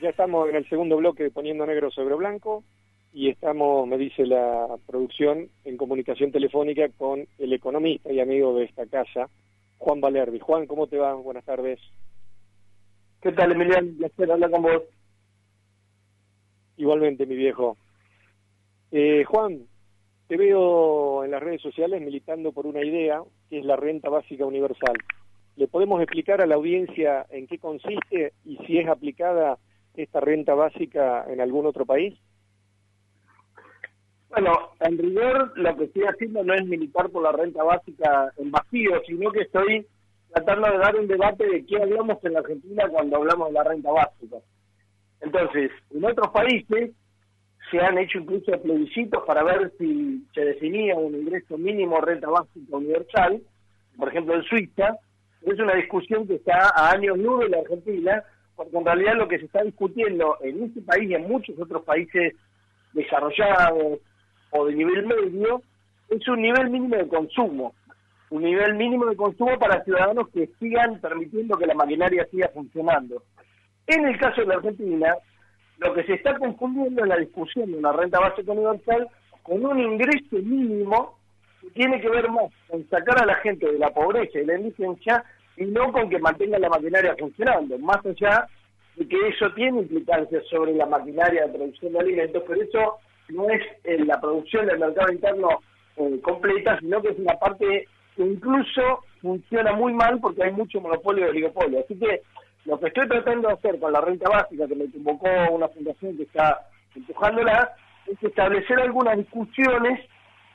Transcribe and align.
Ya 0.00 0.10
estamos 0.10 0.48
en 0.48 0.54
el 0.54 0.68
segundo 0.68 0.96
bloque 0.96 1.28
Poniendo 1.30 1.66
Negro 1.66 1.90
sobre 1.90 2.14
Blanco 2.14 2.62
y 3.12 3.30
estamos, 3.30 3.88
me 3.88 3.98
dice 3.98 4.26
la 4.26 4.76
producción, 4.86 5.48
en 5.64 5.76
comunicación 5.76 6.30
telefónica 6.30 6.88
con 6.96 7.26
el 7.38 7.52
economista 7.52 8.12
y 8.12 8.20
amigo 8.20 8.54
de 8.54 8.66
esta 8.66 8.86
casa, 8.86 9.28
Juan 9.78 10.00
Valerdi. 10.00 10.38
Juan, 10.38 10.68
¿cómo 10.68 10.86
te 10.86 10.98
va? 10.98 11.14
Buenas 11.14 11.44
tardes. 11.44 11.80
¿Qué 13.20 13.32
tal, 13.32 13.50
Emiliano? 13.50 13.90
Placer 13.98 14.30
hablar 14.30 14.50
con 14.52 14.62
vos. 14.62 14.82
Igualmente, 16.76 17.26
mi 17.26 17.34
viejo. 17.34 17.76
Eh, 18.92 19.24
Juan, 19.24 19.66
te 20.28 20.36
veo 20.36 21.24
en 21.24 21.32
las 21.32 21.42
redes 21.42 21.60
sociales 21.60 22.00
militando 22.00 22.52
por 22.52 22.66
una 22.66 22.84
idea, 22.84 23.20
que 23.50 23.58
es 23.58 23.64
la 23.64 23.74
renta 23.74 24.10
básica 24.10 24.46
universal. 24.46 24.96
¿Le 25.56 25.66
podemos 25.66 26.00
explicar 26.00 26.40
a 26.40 26.46
la 26.46 26.54
audiencia 26.54 27.26
en 27.30 27.48
qué 27.48 27.58
consiste 27.58 28.34
y 28.44 28.58
si 28.58 28.78
es 28.78 28.86
aplicada 28.86 29.58
esta 30.02 30.20
renta 30.20 30.54
básica 30.54 31.24
en 31.28 31.40
algún 31.40 31.66
otro 31.66 31.84
país? 31.86 32.18
Bueno, 34.30 34.52
en 34.80 34.98
rigor 34.98 35.52
lo 35.56 35.76
que 35.76 35.84
estoy 35.84 36.02
haciendo 36.04 36.44
no 36.44 36.54
es 36.54 36.64
militar 36.66 37.08
por 37.10 37.22
la 37.22 37.32
renta 37.32 37.62
básica 37.64 38.32
en 38.36 38.50
vacío, 38.50 39.00
sino 39.06 39.30
que 39.32 39.42
estoy 39.42 39.86
tratando 40.32 40.70
de 40.70 40.78
dar 40.78 40.96
un 40.96 41.08
debate 41.08 41.46
de 41.46 41.64
qué 41.64 41.82
hablamos 41.82 42.22
en 42.22 42.34
la 42.34 42.40
Argentina 42.40 42.88
cuando 42.90 43.16
hablamos 43.16 43.48
de 43.48 43.54
la 43.54 43.64
renta 43.64 43.90
básica. 43.90 44.36
Entonces, 45.20 45.70
en 45.90 46.04
otros 46.04 46.28
países 46.28 46.92
se 47.70 47.80
han 47.80 47.98
hecho 47.98 48.18
incluso 48.18 48.52
plebiscitos 48.62 49.24
para 49.26 49.42
ver 49.42 49.72
si 49.78 50.24
se 50.34 50.44
definía 50.44 50.94
un 50.96 51.14
ingreso 51.14 51.56
mínimo 51.56 52.00
renta 52.00 52.28
básica 52.28 52.76
universal, 52.76 53.42
por 53.96 54.08
ejemplo 54.08 54.34
en 54.34 54.42
Suiza, 54.44 54.98
es 55.42 55.58
una 55.58 55.74
discusión 55.74 56.26
que 56.26 56.36
está 56.36 56.70
a 56.74 56.90
años 56.90 57.18
luz 57.18 57.44
en 57.44 57.52
la 57.52 57.58
Argentina, 57.58 58.24
porque 58.58 58.76
en 58.76 58.84
realidad 58.84 59.14
lo 59.14 59.28
que 59.28 59.38
se 59.38 59.44
está 59.44 59.62
discutiendo 59.62 60.36
en 60.42 60.64
este 60.64 60.80
país 60.80 61.08
y 61.08 61.14
en 61.14 61.28
muchos 61.28 61.56
otros 61.60 61.84
países 61.84 62.34
desarrollados 62.92 64.00
o 64.50 64.66
de 64.66 64.74
nivel 64.74 65.06
medio 65.06 65.62
es 66.08 66.26
un 66.26 66.42
nivel 66.42 66.68
mínimo 66.68 66.96
de 66.96 67.06
consumo, 67.06 67.72
un 68.30 68.42
nivel 68.42 68.74
mínimo 68.74 69.06
de 69.06 69.14
consumo 69.14 69.56
para 69.60 69.84
ciudadanos 69.84 70.28
que 70.30 70.48
sigan 70.58 71.00
permitiendo 71.00 71.56
que 71.56 71.66
la 71.66 71.74
maquinaria 71.74 72.26
siga 72.32 72.50
funcionando. 72.52 73.22
En 73.86 74.04
el 74.08 74.18
caso 74.18 74.40
de 74.40 74.48
la 74.48 74.54
Argentina, 74.54 75.14
lo 75.78 75.94
que 75.94 76.02
se 76.02 76.14
está 76.14 76.36
confundiendo 76.36 77.04
es 77.04 77.08
la 77.08 77.18
discusión 77.18 77.70
de 77.70 77.78
una 77.78 77.92
renta 77.92 78.18
básica 78.18 78.50
universal 78.50 79.08
con 79.44 79.64
un 79.64 79.78
ingreso 79.78 80.36
mínimo 80.42 81.16
que 81.60 81.70
tiene 81.70 82.00
que 82.00 82.08
ver 82.08 82.28
más 82.28 82.50
con 82.68 82.84
sacar 82.88 83.22
a 83.22 83.26
la 83.26 83.36
gente 83.36 83.70
de 83.70 83.78
la 83.78 83.90
pobreza 83.90 84.40
y 84.40 84.46
la 84.46 84.58
indigencia 84.58 85.24
y 85.58 85.64
no 85.66 85.92
con 85.92 86.08
que 86.08 86.18
mantenga 86.18 86.58
la 86.58 86.68
maquinaria 86.68 87.16
funcionando, 87.18 87.78
más 87.78 88.04
allá 88.06 88.46
de 88.96 89.08
que 89.08 89.28
eso 89.28 89.50
tiene 89.54 89.80
implicancias 89.82 90.44
sobre 90.46 90.72
la 90.74 90.86
maquinaria 90.86 91.46
de 91.46 91.52
producción 91.52 91.92
de 91.92 92.00
alimentos, 92.00 92.42
pero 92.46 92.62
eso 92.62 92.98
no 93.30 93.48
es 93.50 93.62
eh, 93.84 93.98
la 94.04 94.20
producción 94.20 94.66
del 94.66 94.78
mercado 94.78 95.12
interno 95.12 95.48
eh, 95.96 96.20
completa, 96.22 96.78
sino 96.80 97.02
que 97.02 97.08
es 97.08 97.18
una 97.18 97.34
parte 97.34 97.88
que 98.16 98.22
incluso 98.22 99.04
funciona 99.20 99.72
muy 99.72 99.92
mal 99.92 100.20
porque 100.20 100.44
hay 100.44 100.52
mucho 100.52 100.80
monopolio 100.80 101.24
de 101.24 101.30
oligopolio. 101.30 101.80
Así 101.80 101.98
que 101.98 102.22
lo 102.64 102.78
que 102.78 102.88
estoy 102.88 103.08
tratando 103.08 103.48
de 103.48 103.54
hacer 103.54 103.80
con 103.80 103.92
la 103.92 104.00
renta 104.00 104.30
básica, 104.30 104.66
que 104.66 104.74
me 104.74 104.90
convocó 104.90 105.28
una 105.50 105.68
fundación 105.68 106.16
que 106.16 106.22
está 106.22 106.66
empujándola, 106.94 107.72
es 108.06 108.22
establecer 108.22 108.80
algunas 108.80 109.16
discusiones 109.16 110.00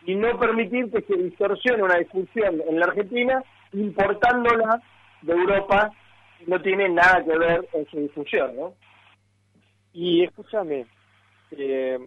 y 0.06 0.16
no 0.16 0.38
permitir 0.38 0.92
que 0.92 1.02
se 1.02 1.16
distorsione 1.16 1.84
una 1.84 1.98
discusión 1.98 2.62
en 2.67 2.80
la 2.80 2.86
Argentina 2.86 3.44
importándola 3.73 4.82
de 5.24 5.34
Europa 5.34 5.92
no 6.48 6.62
tiene 6.62 6.90
nada 6.90 7.24
que 7.24 7.38
ver 7.38 7.68
en 7.74 7.86
su 7.88 8.00
discusión, 8.00 8.56
¿no? 8.56 8.74
Y 9.94 10.24
escúchame, 10.24 10.86
eh, 11.52 12.00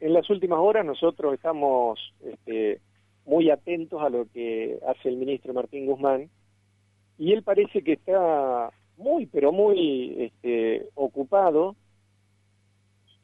en 0.00 0.12
las 0.12 0.28
últimas 0.30 0.58
horas 0.58 0.84
nosotros 0.84 1.34
estamos 1.34 1.98
este, 2.24 2.80
muy 3.24 3.50
atentos 3.50 4.02
a 4.02 4.08
lo 4.08 4.26
que 4.32 4.78
hace 4.86 5.08
el 5.08 5.16
ministro 5.16 5.54
Martín 5.54 5.86
Guzmán 5.86 6.28
y 7.18 7.32
él 7.32 7.42
parece 7.42 7.82
que 7.82 7.94
está 7.94 8.70
muy, 8.96 9.26
pero 9.26 9.52
muy 9.52 10.16
este, 10.18 10.88
ocupado 10.94 11.76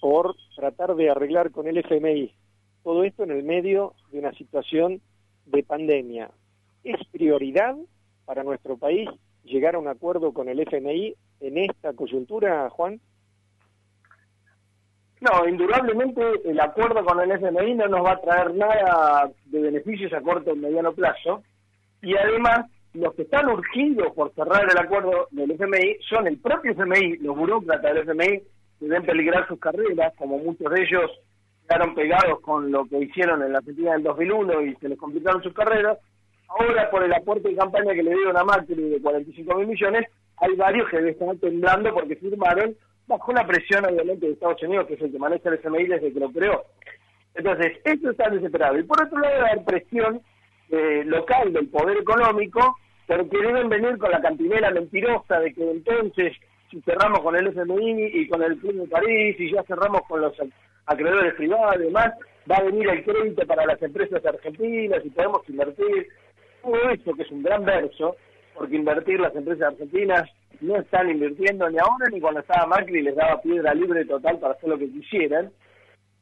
por 0.00 0.37
tratar 0.56 0.94
de 0.94 1.10
arreglar 1.10 1.50
con 1.50 1.66
el 1.66 1.78
FMI. 1.78 2.32
Todo 2.82 3.04
esto 3.04 3.22
en 3.22 3.31
el 3.31 3.43
medio 3.43 3.94
de 4.10 4.19
una 4.19 4.32
situación 4.32 5.00
de 5.47 5.62
pandemia. 5.62 6.31
¿Es 6.82 6.97
prioridad 7.10 7.76
para 8.24 8.42
nuestro 8.42 8.76
país 8.76 9.08
llegar 9.44 9.74
a 9.74 9.78
un 9.78 9.88
acuerdo 9.88 10.32
con 10.32 10.48
el 10.48 10.60
FMI 10.60 11.14
en 11.40 11.58
esta 11.58 11.92
coyuntura, 11.92 12.68
Juan? 12.70 13.00
No, 15.20 15.48
indudablemente 15.48 16.22
el 16.44 16.60
acuerdo 16.60 17.04
con 17.04 17.20
el 17.20 17.30
FMI 17.30 17.74
no 17.74 17.86
nos 17.86 18.04
va 18.04 18.12
a 18.12 18.20
traer 18.20 18.54
nada 18.54 19.30
de 19.46 19.60
beneficios 19.60 20.12
a 20.12 20.20
corto 20.20 20.52
o 20.52 20.56
mediano 20.56 20.92
plazo. 20.92 21.42
Y 22.02 22.14
además, 22.16 22.66
los 22.92 23.14
que 23.14 23.22
están 23.22 23.48
urgidos 23.48 24.12
por 24.14 24.34
cerrar 24.34 24.64
el 24.70 24.78
acuerdo 24.78 25.28
del 25.30 25.50
FMI 25.52 25.96
son 26.08 26.26
el 26.26 26.38
propio 26.38 26.72
FMI, 26.72 27.18
los 27.18 27.36
burócratas 27.36 27.94
del 27.94 28.02
FMI, 28.02 28.42
que 28.78 28.86
ven 28.86 29.04
peligrar 29.04 29.48
sus 29.48 29.58
carreras, 29.58 30.12
como 30.16 30.38
muchos 30.38 30.70
de 30.70 30.82
ellos 30.82 31.10
quedaron 31.66 31.94
pegados 31.94 32.40
con 32.40 32.70
lo 32.70 32.84
que 32.84 32.98
hicieron 32.98 33.42
en 33.42 33.52
la 33.52 33.58
Argentina 33.58 33.92
del 33.92 34.02
2001 34.02 34.62
y 34.62 34.74
se 34.76 34.88
les 34.88 34.98
complicaron 34.98 35.42
sus 35.42 35.54
carreras. 35.54 35.98
Ahora, 36.49 36.91
por 36.91 37.03
el 37.03 37.12
aporte 37.12 37.49
de 37.49 37.56
campaña 37.56 37.94
que 37.94 38.03
le 38.03 38.15
dieron 38.15 38.37
a 38.37 38.44
Macri 38.44 38.75
de 38.75 39.00
45 39.00 39.55
mil 39.56 39.69
millones, 39.69 40.06
hay 40.38 40.55
varios 40.56 40.88
que 40.88 41.09
están 41.09 41.38
temblando 41.38 41.93
porque 41.93 42.16
firmaron 42.16 42.77
bajo 43.06 43.32
la 43.32 43.47
presión 43.47 43.84
obviamente 43.84 44.27
de 44.27 44.32
Estados 44.32 44.62
Unidos, 44.62 44.87
que 44.87 44.94
es 44.94 45.03
el 45.03 45.12
que 45.12 45.19
maneja 45.19 45.49
el 45.49 45.56
FMI 45.56 45.87
desde 45.87 46.12
que 46.12 46.21
lo 46.21 46.31
creó. 46.31 46.65
Entonces, 47.34 47.78
esto 47.84 48.10
está 48.10 48.31
desesperado. 48.31 48.78
Y 48.78 48.84
por 48.84 49.03
otro 49.03 49.19
lado, 49.19 49.44
hay 49.44 49.60
presión 49.65 50.21
eh, 50.71 51.03
local 51.05 51.53
del 51.53 51.69
poder 51.69 51.99
económico, 51.99 52.76
porque 53.06 53.38
deben 53.38 53.69
venir 53.69 53.99
con 53.99 54.11
la 54.11 54.21
cantinela 54.21 54.71
mentirosa 54.71 55.41
de 55.41 55.53
que 55.53 55.71
entonces, 55.71 56.32
si 56.71 56.81
cerramos 56.82 57.21
con 57.21 57.37
el 57.37 57.49
FMI 57.49 58.06
y 58.15 58.28
con 58.28 58.43
el 58.43 58.56
Club 58.59 58.82
de 58.82 58.88
París 58.88 59.37
y 59.38 59.53
ya 59.53 59.62
cerramos 59.65 60.03
con 60.09 60.21
los 60.21 60.32
acreedores 60.87 61.34
privados 61.34 61.76
y 61.76 61.84
demás, 61.84 62.12
va 62.50 62.56
a 62.56 62.62
venir 62.62 62.88
el 62.88 63.05
crédito 63.05 63.47
para 63.47 63.66
las 63.66 63.82
empresas 63.82 64.25
argentinas 64.25 65.05
y 65.05 65.11
podemos 65.11 65.49
invertir. 65.49 66.09
Todo 66.64 66.91
eso, 66.91 67.12
que 67.14 67.22
es 67.22 67.30
un 67.30 67.42
gran 67.42 67.64
verso, 67.64 68.16
porque 68.54 68.76
invertir 68.76 69.20
las 69.20 69.34
empresas 69.36 69.72
argentinas 69.72 70.30
no 70.60 70.76
están 70.76 71.10
invirtiendo 71.10 71.69
ni 71.69 71.78
ahora 71.78 72.06
ni 72.10 72.20
cuando 72.20 72.41
estaba 72.41 72.66
Macri 72.66 73.02
les 73.02 73.14
daba 73.14 73.42
piedra 73.42 73.75
libre 73.75 74.04
total 74.06 74.38
para 74.38 74.54
hacer 74.54 74.70
lo 74.70 74.78
que 74.78 74.91
quisieran. 74.91 75.50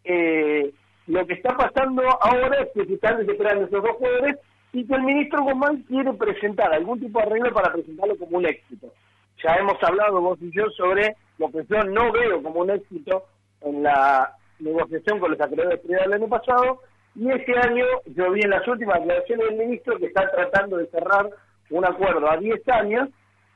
Eh, 0.05 0.73
lo 1.07 1.25
que 1.27 1.35
está 1.35 1.57
pasando 1.57 2.03
ahora 2.21 2.63
es 2.63 2.71
que 2.75 2.87
se 2.87 2.95
están 2.95 3.19
desesperando 3.19 3.67
esos 3.67 3.83
dos 3.83 3.97
jugadores 3.97 4.37
y 4.73 4.85
que 4.85 4.95
el 4.95 5.03
ministro 5.03 5.45
Guzmán 5.45 5.83
quiere 5.83 6.13
presentar 6.15 6.73
algún 6.73 6.99
tipo 6.99 7.21
de 7.21 7.27
arreglo 7.27 7.53
para 7.53 7.73
presentarlo 7.73 8.17
como 8.17 8.39
un 8.39 8.47
éxito. 8.47 8.93
Ya 9.45 9.55
hemos 9.57 9.81
hablado 9.83 10.21
vos 10.21 10.39
y 10.41 10.51
yo 10.51 10.69
sobre 10.71 11.15
lo 11.39 11.51
que 11.51 11.65
yo 11.69 11.85
no 11.85 12.11
veo 12.11 12.43
como 12.43 12.61
un 12.61 12.71
éxito 12.71 13.27
en 13.61 13.83
la 13.83 14.35
negociación 14.59 15.21
con 15.21 15.33
los 15.33 15.41
acreedores 15.41 15.81
privados 15.81 16.07
del 16.07 16.23
año 16.23 16.29
pasado 16.29 16.81
y 17.15 17.31
este 17.31 17.59
año 17.59 17.85
yo 18.07 18.31
vi 18.33 18.41
en 18.43 18.51
las 18.51 18.67
últimas 18.67 19.01
declaraciones 19.01 19.49
del 19.49 19.59
ministro 19.59 19.99
que 19.99 20.07
está 20.07 20.31
tratando 20.31 20.77
de 20.79 20.87
cerrar 20.87 21.29
un 21.71 21.85
acuerdo 21.85 22.31
a 22.31 22.37
10 22.37 22.69
años 22.69 23.09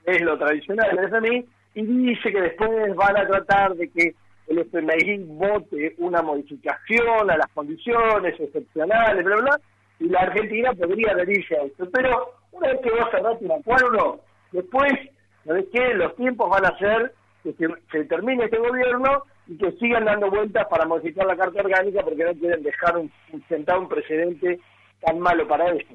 es 0.07 0.23
lo 0.23 0.39
tradicional 0.39 0.95
del 0.95 1.05
FMI, 1.07 1.45
y 1.75 1.83
dice 1.83 2.33
que 2.33 2.41
después 2.41 2.95
van 2.95 3.17
a 3.17 3.27
tratar 3.27 3.75
de 3.75 3.91
que 3.91 4.15
el 4.47 4.59
FMI 4.61 5.25
vote 5.25 5.95
una 5.99 6.23
modificación 6.23 7.31
a 7.31 7.37
las 7.37 7.49
condiciones 7.53 8.39
excepcionales, 8.39 9.25
bla, 9.25 9.37
bla, 9.37 9.61
y 9.99 10.09
la 10.09 10.21
Argentina 10.21 10.73
podría 10.73 11.13
adherirse 11.13 11.57
a 11.57 11.65
esto. 11.65 11.89
Pero 11.93 12.35
una 12.53 12.69
vez 12.69 12.81
que 12.81 12.91
vos 12.91 13.11
cerraste 13.11 13.45
un 13.45 13.53
acuerdo, 13.53 14.21
después, 14.53 14.93
¿sabés 15.45 15.67
qué? 15.73 15.95
Los 15.95 16.15
tiempos 16.17 16.49
van 16.49 16.67
a 16.67 16.79
ser 16.79 17.13
que 17.43 17.53
se, 17.91 18.05
termine 18.05 18.45
este 18.45 18.59
gobierno 18.59 19.25
y 19.49 19.57
que 19.57 19.73
sigan 19.73 20.05
dando 20.05 20.31
vueltas 20.31 20.67
para 20.69 20.87
modificar 20.87 21.27
la 21.27 21.37
Carta 21.37 21.61
Orgánica 21.61 22.03
porque 22.03 22.25
no 22.25 22.35
quieren 22.35 22.63
dejar 22.63 22.97
un, 22.97 23.11
sentar 23.49 23.79
un 23.79 23.89
precedente 23.89 24.59
tan 25.01 25.19
malo 25.21 25.47
para 25.47 25.73
eso. 25.73 25.95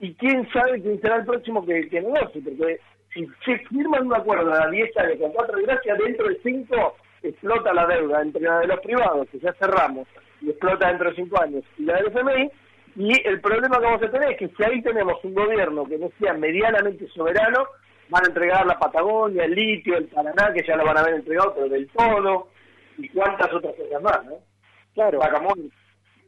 Y 0.00 0.14
quién 0.14 0.48
sabe 0.52 0.80
quién 0.82 1.00
será 1.00 1.16
el 1.16 1.24
próximo 1.24 1.64
que, 1.64 1.88
que 1.88 2.00
negocie, 2.00 2.42
porque 2.42 2.80
si 3.14 3.26
se 3.44 3.58
firman 3.68 4.06
un 4.06 4.14
acuerdo 4.14 4.52
a 4.52 4.68
10 4.68 4.96
años 4.96 5.18
con 5.20 5.32
cuatro 5.32 5.58
gracias, 5.62 5.98
dentro 5.98 6.28
de 6.28 6.40
cinco 6.42 6.96
explota 7.22 7.72
la 7.72 7.86
deuda 7.86 8.22
entre 8.22 8.42
la 8.42 8.58
de 8.60 8.66
los 8.66 8.80
privados, 8.80 9.28
que 9.30 9.38
ya 9.38 9.52
cerramos, 9.54 10.08
y 10.40 10.50
explota 10.50 10.88
dentro 10.88 11.10
de 11.10 11.16
cinco 11.16 11.40
años, 11.40 11.64
y 11.78 11.84
la 11.84 11.96
del 11.96 12.08
FMI, 12.08 12.50
y 12.96 13.26
el 13.26 13.40
problema 13.40 13.78
que 13.78 13.84
vamos 13.84 14.02
a 14.02 14.10
tener 14.10 14.32
es 14.32 14.38
que 14.38 14.48
si 14.48 14.64
ahí 14.64 14.82
tenemos 14.82 15.22
un 15.24 15.34
gobierno 15.34 15.84
que 15.86 15.98
no 15.98 16.10
sea 16.18 16.34
medianamente 16.34 17.06
soberano, 17.08 17.66
van 18.10 18.24
a 18.24 18.28
entregar 18.28 18.66
la 18.66 18.78
Patagonia, 18.78 19.44
el 19.44 19.54
litio, 19.54 19.96
el 19.96 20.06
Paraná, 20.08 20.52
que 20.52 20.66
ya 20.66 20.76
lo 20.76 20.84
van 20.84 20.98
a 20.98 21.00
haber 21.00 21.14
entregado, 21.14 21.54
pero 21.54 21.68
del 21.68 21.88
todo, 21.88 22.48
y 22.98 23.08
cuántas 23.08 23.52
otras 23.52 23.74
cosas 23.74 24.02
más, 24.02 24.24
¿no? 24.24 24.36
Claro, 24.94 25.20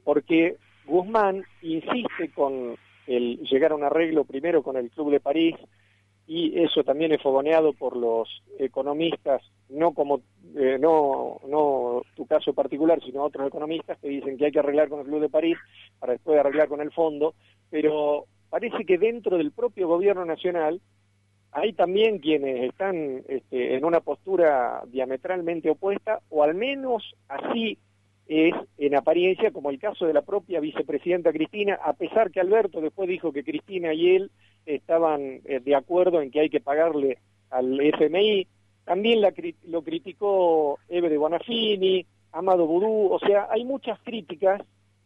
porque 0.05 0.57
Guzmán 0.87 1.45
insiste 1.63 2.31
con 2.35 2.77
el 3.07 3.39
llegar 3.41 3.73
a 3.73 3.75
un 3.75 3.85
arreglo 3.85 4.25
primero 4.25 4.63
con 4.63 4.77
el 4.77 4.91
Club 4.91 5.11
de 5.11 5.21
París, 5.21 5.57
y 6.27 6.59
eso 6.63 6.83
también 6.85 7.13
es 7.13 7.21
fogoneado 7.21 7.75
por 7.75 7.97
los 7.97 8.29
economistas, 8.59 9.43
no 9.69 9.93
como 9.93 10.23
eh, 10.57 10.79
no, 10.81 11.41
no 11.47 12.03
tu 12.15 12.27
caso 12.27 12.55
particular, 12.55 13.01
sino 13.05 13.23
otros 13.23 13.47
economistas 13.47 13.99
que 13.99 14.09
dicen 14.09 14.39
que 14.39 14.47
hay 14.47 14.53
que 14.53 14.59
arreglar 14.59 14.89
con 14.89 15.01
el 15.01 15.07
Club 15.07 15.21
de 15.21 15.29
París 15.29 15.59
para 15.99 16.15
después 16.15 16.39
arreglar 16.39 16.69
con 16.69 16.81
el 16.81 16.93
fondo, 16.93 17.35
pero 17.71 18.25
parece 18.49 18.87
que 18.87 18.97
dentro 18.97 19.37
del 19.37 19.53
propio 19.53 19.89
gobierno 19.89 20.25
nacional 20.25 20.81
hay 21.55 21.73
también 21.73 22.19
quienes 22.19 22.65
están 22.65 23.23
este, 23.29 23.77
en 23.77 23.85
una 23.85 24.01
postura 24.01 24.83
diametralmente 24.89 25.71
opuesta, 25.71 26.21
o 26.29 26.43
al 26.43 26.55
menos 26.55 27.15
así 27.29 27.79
es 28.27 28.55
en 28.77 28.97
apariencia, 28.97 29.53
como 29.53 29.71
el 29.71 29.79
caso 29.79 30.05
de 30.06 30.15
la 30.15 30.23
propia 30.23 30.59
vicepresidenta 30.59 31.33
Cristina, 31.33 31.79
a 31.83 31.93
pesar 31.93 32.33
que 32.33 32.41
Alberto 32.41 32.81
después 32.81 33.09
dijo 33.09 33.33
que 33.33 33.45
Cristina 33.45 33.95
y 33.95 34.17
él 34.17 34.31
estaban 34.67 35.43
eh, 35.45 35.61
de 35.65 35.77
acuerdo 35.77 36.21
en 36.21 36.33
que 36.33 36.41
hay 36.41 36.51
que 36.51 36.61
pagarle 36.61 37.19
al 37.51 37.81
FMI, 37.81 38.49
también 38.85 39.21
lo 39.69 39.83
criticó 39.83 40.81
de 40.89 41.17
Bonafini, 41.17 42.05
Amado 42.33 42.67
Vudú, 42.67 43.12
o 43.12 43.19
sea, 43.21 43.47
hay 43.49 43.65
muchas 43.65 44.01
críticas 44.01 44.61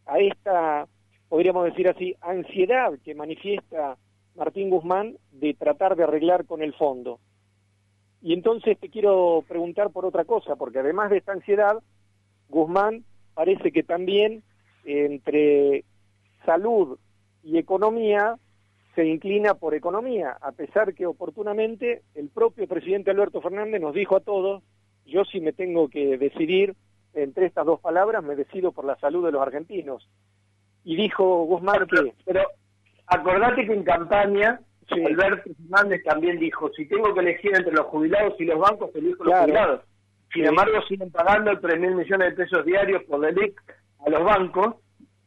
a 0.07 0.17
esta, 0.17 0.87
podríamos 1.29 1.65
decir 1.65 1.87
así, 1.87 2.15
ansiedad 2.21 2.93
que 3.05 3.13
manifiesta 3.13 3.97
Martín 4.39 4.69
Guzmán 4.69 5.17
de 5.31 5.53
tratar 5.53 5.95
de 5.95 6.03
arreglar 6.03 6.45
con 6.45 6.63
el 6.63 6.73
fondo. 6.73 7.19
Y 8.21 8.33
entonces 8.33 8.79
te 8.79 8.89
quiero 8.89 9.43
preguntar 9.47 9.91
por 9.91 10.05
otra 10.05 10.25
cosa, 10.25 10.55
porque 10.55 10.79
además 10.79 11.09
de 11.09 11.17
esta 11.17 11.33
ansiedad, 11.33 11.77
Guzmán 12.47 13.03
parece 13.33 13.71
que 13.71 13.83
también 13.83 14.43
entre 14.85 15.83
salud 16.45 16.97
y 17.43 17.57
economía 17.57 18.37
se 18.95 19.05
inclina 19.05 19.53
por 19.53 19.75
economía, 19.75 20.37
a 20.41 20.51
pesar 20.51 20.93
que 20.93 21.05
oportunamente 21.05 22.01
el 22.15 22.29
propio 22.29 22.67
presidente 22.67 23.11
Alberto 23.11 23.41
Fernández 23.41 23.79
nos 23.79 23.93
dijo 23.93 24.15
a 24.15 24.21
todos, 24.21 24.63
yo 25.05 25.23
si 25.25 25.39
me 25.39 25.53
tengo 25.53 25.89
que 25.89 26.17
decidir 26.17 26.75
entre 27.13 27.45
estas 27.45 27.65
dos 27.65 27.79
palabras, 27.79 28.23
me 28.23 28.35
decido 28.35 28.71
por 28.71 28.85
la 28.85 28.97
salud 28.97 29.25
de 29.25 29.31
los 29.31 29.41
argentinos. 29.41 30.09
Y 30.83 30.95
dijo 30.95 31.43
Guzmán 31.45 31.87
que... 31.87 32.13
Pero 32.25 32.41
acordate 33.09 33.65
que 33.65 33.73
en 33.73 33.83
campaña 33.83 34.59
Alberto 34.91 35.49
Fernández 35.55 36.03
también 36.03 36.39
dijo, 36.39 36.69
si 36.75 36.85
tengo 36.87 37.13
que 37.13 37.19
elegir 37.19 37.55
entre 37.55 37.73
los 37.73 37.85
jubilados 37.87 38.33
y 38.39 38.45
los 38.45 38.59
bancos, 38.59 38.89
elijo 38.95 39.23
los 39.23 39.39
jubilados. 39.39 39.81
Sin 40.33 40.45
embargo, 40.45 40.81
siguen 40.87 41.11
pagando 41.11 41.59
3 41.59 41.79
mil 41.79 41.95
millones 41.95 42.29
de 42.29 42.43
pesos 42.43 42.65
diarios 42.65 43.03
por 43.03 43.19
delic 43.21 43.61
a 44.05 44.09
los 44.09 44.23
bancos 44.23 44.75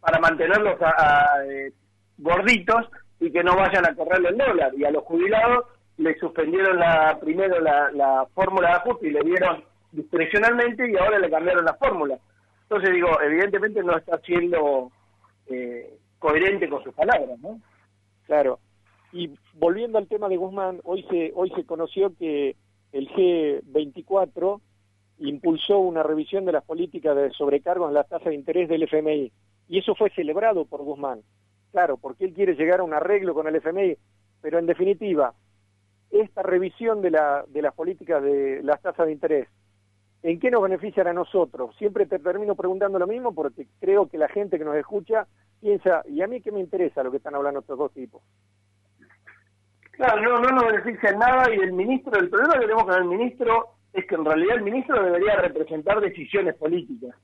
para 0.01 0.19
mantenerlos 0.21 0.81
a, 0.81 1.45
eh, 1.47 1.73
gorditos 2.19 2.89
y 3.21 3.31
que 3.31 3.43
no 3.43 3.57
vayan 3.57 3.87
a 3.87 3.95
correrle 3.95 4.31
el 4.31 4.39
dólar. 4.39 4.73
Y 4.77 4.85
a 4.85 4.91
los 4.91 5.05
jubilados 5.05 5.67
le 5.99 6.17
suspendieron 6.19 6.79
la 6.79 7.19
primero 7.21 7.61
la, 7.61 8.27
fórmula 8.35 8.69
de 8.69 8.75
ajuste 8.75 9.09
y 9.09 9.13
le 9.13 9.21
dieron 9.23 9.65
discrecionalmente 9.93 10.91
y 10.91 10.97
ahora 10.97 11.19
le 11.19 11.31
cambiaron 11.31 11.65
la 11.65 11.75
fórmula. 11.75 12.19
Entonces 12.63 12.93
digo, 12.93 13.09
evidentemente 13.21 13.83
no 13.83 13.97
está 13.97 14.19
siendo 14.19 14.91
eh, 15.49 15.99
coherente 16.19 16.69
con 16.69 16.83
sus 16.83 16.95
palabras, 16.95 17.39
¿no? 17.41 17.61
Claro. 18.33 18.61
Y 19.13 19.29
volviendo 19.53 19.99
al 19.99 20.09
tema 20.09 20.27
de 20.31 20.39
Guzmán, 20.39 20.81
hoy 20.85 21.05
se 21.11 21.33
hoy 21.35 21.53
se 21.55 21.67
conoció 21.67 22.17
que 22.17 22.57
el 22.93 23.11
G24 23.11 24.59
impulsó 25.19 25.81
una 25.81 26.03
revisión 26.03 26.47
de 26.47 26.53
las 26.53 26.65
políticas 26.65 27.15
de 27.15 27.31
sobrecargo 27.33 27.87
en 27.87 27.93
la 27.93 28.05
tasa 28.05 28.31
de 28.31 28.35
interés 28.35 28.71
del 28.71 28.85
FMI 28.85 29.31
y 29.69 29.79
eso 29.79 29.95
fue 29.95 30.09
celebrado 30.13 30.65
por 30.65 30.81
Guzmán. 30.81 31.21
Claro, 31.73 31.99
porque 31.99 32.25
él 32.25 32.33
quiere 32.33 32.55
llegar 32.55 32.81
a 32.81 32.85
un 32.85 32.95
arreglo 32.95 33.35
con 33.35 33.49
el 33.49 33.57
FMI, 33.57 33.99
pero 34.41 34.59
en 34.59 34.65
definitiva, 34.65 35.35
esta 36.11 36.43
revisión 36.43 37.03
de, 37.03 37.11
la, 37.11 37.45
de 37.49 37.61
las 37.61 37.75
políticas 37.75 38.23
de 38.23 38.63
las 38.63 38.81
tasas 38.81 39.09
de 39.09 39.13
interés, 39.13 39.49
¿en 40.23 40.41
qué 40.41 40.51
nos 40.51 40.63
benefician 40.63 41.07
a 41.07 41.13
nosotros? 41.13 41.75
Siempre 41.77 42.07
te 42.07 42.19
termino 42.19 42.55
preguntando 42.55 42.99
lo 42.99 43.07
mismo 43.07 43.35
porque 43.35 43.67
creo 43.81 44.09
que 44.09 44.19
la 44.19 44.29
gente 44.29 44.59
que 44.59 44.65
nos 44.65 44.77
escucha 44.77 45.27
piensa, 45.61 46.03
¿y 46.09 46.23
a 46.23 46.27
mí 46.27 46.41
qué 46.41 46.53
me 46.53 46.61
interesa 46.61 47.03
lo 47.03 47.11
que 47.11 47.19
están 47.19 47.35
hablando 47.35 47.61
estos 47.61 47.79
dos 47.79 47.93
tipos? 47.93 48.23
Claro, 49.93 50.23
no, 50.23 50.41
no 50.41 50.51
nos 50.51 50.67
beneficia 50.67 51.11
en 51.11 51.19
nada 51.19 51.53
y 51.55 51.59
el 51.59 51.73
ministro, 51.73 52.19
el 52.19 52.29
problema 52.31 52.55
que 52.55 52.61
tenemos 52.61 52.85
con 52.85 52.95
el 52.95 53.05
ministro 53.05 53.67
es 53.93 54.07
que 54.07 54.15
en 54.15 54.25
realidad 54.25 54.57
el 54.57 54.63
ministro 54.63 55.03
debería 55.03 55.37
representar 55.37 56.01
decisiones 56.01 56.55
políticas. 56.57 57.15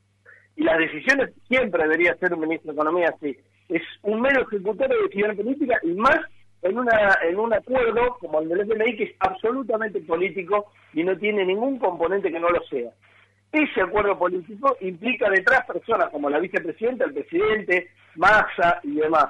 Y 0.55 0.63
las 0.63 0.77
decisiones 0.77 1.33
siempre 1.47 1.83
debería 1.83 2.15
ser 2.15 2.33
un 2.33 2.41
ministro 2.41 2.71
de 2.71 2.75
Economía 2.75 3.13
así 3.15 3.37
es 3.69 3.83
un 4.01 4.19
mero 4.19 4.41
ejecutor 4.41 4.89
de 4.89 5.01
decisiones 5.03 5.37
políticas 5.37 5.79
y 5.83 5.93
más 5.93 6.19
en 6.61 6.77
una 6.77 7.17
en 7.23 7.39
un 7.39 7.53
acuerdo 7.53 8.17
como 8.19 8.39
el 8.39 8.49
del 8.49 8.61
FMI 8.61 8.97
que 8.97 9.03
es 9.05 9.15
absolutamente 9.19 10.01
político 10.01 10.71
y 10.93 11.03
no 11.03 11.17
tiene 11.17 11.45
ningún 11.45 11.79
componente 11.79 12.31
que 12.31 12.39
no 12.39 12.49
lo 12.49 12.61
sea. 12.63 12.91
Ese 13.51 13.81
acuerdo 13.81 14.17
político 14.17 14.77
implica 14.81 15.29
detrás 15.29 15.65
personas 15.65 16.09
como 16.09 16.29
la 16.29 16.39
vicepresidenta, 16.39 17.05
el 17.05 17.13
presidente, 17.13 17.89
Massa 18.15 18.79
y 18.83 18.95
demás. 18.95 19.29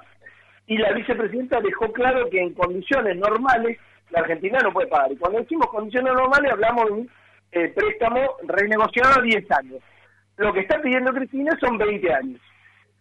Y 0.68 0.78
la 0.78 0.92
vicepresidenta 0.92 1.62
dejó 1.62 1.92
claro 1.94 2.30
que 2.30 2.42
en 2.42 2.54
condiciones 2.54 3.16
normales 3.18 3.78
la 4.10 4.20
Argentina 4.20 4.60
no 4.62 4.74
puede 4.74 4.88
pagar. 4.88 5.12
Y 5.12 5.18
cuando 5.18 5.40
decimos 5.40 5.68
condiciones 5.68 6.14
normales 6.14 6.52
hablamos 6.52 6.86
de 6.86 6.92
un 6.92 7.10
eh, 7.52 7.70
préstamo 7.70 8.20
renegociado 8.48 9.20
a 9.20 9.24
10 9.24 9.52
años. 9.52 9.82
Lo 10.38 10.54
que 10.54 10.62
está 10.62 10.82
pidiendo 10.82 11.14
Cristina 11.14 11.58
son 11.60 11.78
20 11.78 12.14
años. 12.14 12.42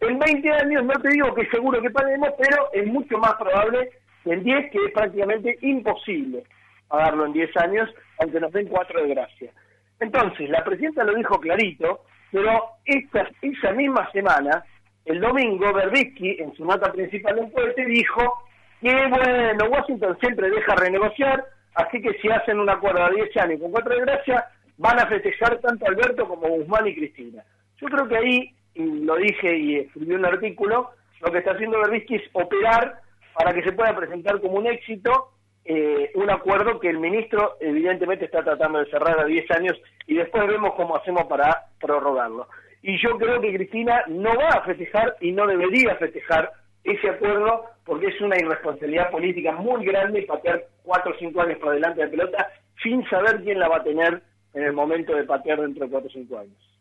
En 0.00 0.18
20 0.18 0.50
años 0.52 0.84
no 0.84 0.92
te 1.00 1.08
digo 1.08 1.34
que 1.34 1.46
seguro 1.46 1.82
que 1.82 1.90
paguemos, 1.90 2.30
pero 2.38 2.72
es 2.72 2.86
mucho 2.86 3.18
más 3.18 3.34
probable 3.34 3.90
en 4.24 4.42
10, 4.42 4.70
que 4.70 4.78
es 4.86 4.92
prácticamente 4.92 5.58
imposible 5.62 6.44
pagarlo 6.88 7.26
en 7.26 7.32
10 7.32 7.56
años, 7.58 7.90
aunque 8.18 8.40
nos 8.40 8.52
den 8.52 8.66
4 8.68 9.02
de 9.02 9.08
gracia. 9.08 9.52
Entonces, 10.00 10.48
la 10.48 10.64
presidenta 10.64 11.04
lo 11.04 11.14
dijo 11.14 11.38
clarito, 11.40 12.04
pero 12.30 12.62
esta, 12.84 13.28
esa 13.42 13.72
misma 13.72 14.10
semana, 14.12 14.64
el 15.04 15.20
domingo, 15.20 15.72
Berbisky, 15.72 16.36
en 16.40 16.54
su 16.54 16.64
nota 16.64 16.92
principal 16.92 17.38
en 17.38 17.50
Puente, 17.50 17.84
dijo 17.84 18.44
que, 18.80 18.92
bueno, 19.08 19.64
Washington 19.70 20.16
siempre 20.20 20.50
deja 20.50 20.74
renegociar, 20.76 21.44
así 21.74 22.00
que 22.00 22.14
si 22.20 22.28
hacen 22.28 22.58
un 22.58 22.70
acuerdo 22.70 23.04
a 23.04 23.10
10 23.10 23.36
años 23.38 23.60
con 23.60 23.72
4 23.72 23.94
de 23.94 24.00
gracia, 24.00 24.46
van 24.76 24.98
a 25.00 25.06
festejar 25.06 25.58
tanto 25.58 25.86
Alberto 25.86 26.28
como 26.28 26.48
Guzmán 26.48 26.86
y 26.86 26.94
Cristina. 26.94 27.42
Yo 27.80 27.88
creo 27.88 28.08
que 28.08 28.16
ahí 28.16 28.54
lo 28.74 29.16
dije 29.16 29.56
y 29.56 29.76
escribí 29.76 30.14
un 30.14 30.24
artículo, 30.24 30.90
lo 31.20 31.32
que 31.32 31.38
está 31.38 31.52
haciendo 31.52 31.80
Berbisky 31.80 32.16
es 32.16 32.22
operar 32.32 33.00
para 33.38 33.54
que 33.54 33.62
se 33.62 33.72
pueda 33.72 33.94
presentar 33.94 34.40
como 34.40 34.58
un 34.58 34.66
éxito 34.66 35.30
eh, 35.64 36.10
un 36.14 36.30
acuerdo 36.30 36.80
que 36.80 36.88
el 36.88 36.98
ministro 36.98 37.56
evidentemente 37.60 38.24
está 38.24 38.42
tratando 38.42 38.78
de 38.78 38.90
cerrar 38.90 39.20
a 39.20 39.26
10 39.26 39.50
años 39.50 39.78
y 40.06 40.14
después 40.14 40.46
vemos 40.46 40.74
cómo 40.74 40.96
hacemos 40.96 41.24
para 41.24 41.66
prorrogarlo. 41.78 42.48
Y 42.82 42.98
yo 43.02 43.18
creo 43.18 43.40
que 43.40 43.54
Cristina 43.54 44.02
no 44.08 44.30
va 44.34 44.48
a 44.48 44.64
festejar 44.64 45.16
y 45.20 45.30
no 45.30 45.46
debería 45.46 45.94
festejar 45.96 46.50
ese 46.82 47.10
acuerdo 47.10 47.66
porque 47.84 48.06
es 48.06 48.20
una 48.20 48.36
irresponsabilidad 48.38 49.10
política 49.10 49.52
muy 49.52 49.84
grande 49.84 50.22
patear 50.22 50.64
4 50.84 51.12
o 51.12 51.18
5 51.18 51.40
años 51.42 51.58
por 51.58 51.74
delante 51.74 52.00
de 52.00 52.08
pelota 52.08 52.50
sin 52.82 53.06
saber 53.08 53.42
quién 53.42 53.58
la 53.58 53.68
va 53.68 53.76
a 53.76 53.84
tener 53.84 54.22
en 54.54 54.62
el 54.62 54.72
momento 54.72 55.14
de 55.14 55.24
patear 55.24 55.60
dentro 55.60 55.84
de 55.84 55.90
4 55.90 56.08
o 56.08 56.12
5 56.12 56.38
años. 56.38 56.78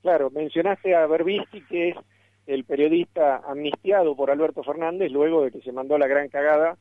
Claro, 0.00 0.30
mencionaste 0.30 0.96
a 0.96 1.06
Berbisky, 1.06 1.60
que 1.66 1.88
es 1.90 1.96
el 2.46 2.64
periodista 2.64 3.42
amnistiado 3.46 4.14
por 4.14 4.30
Alberto 4.30 4.62
Fernández 4.62 5.10
luego 5.10 5.42
de 5.42 5.50
que 5.50 5.60
se 5.60 5.72
mandó 5.72 5.98
la 5.98 6.06
gran 6.06 6.28
cagada 6.28 6.76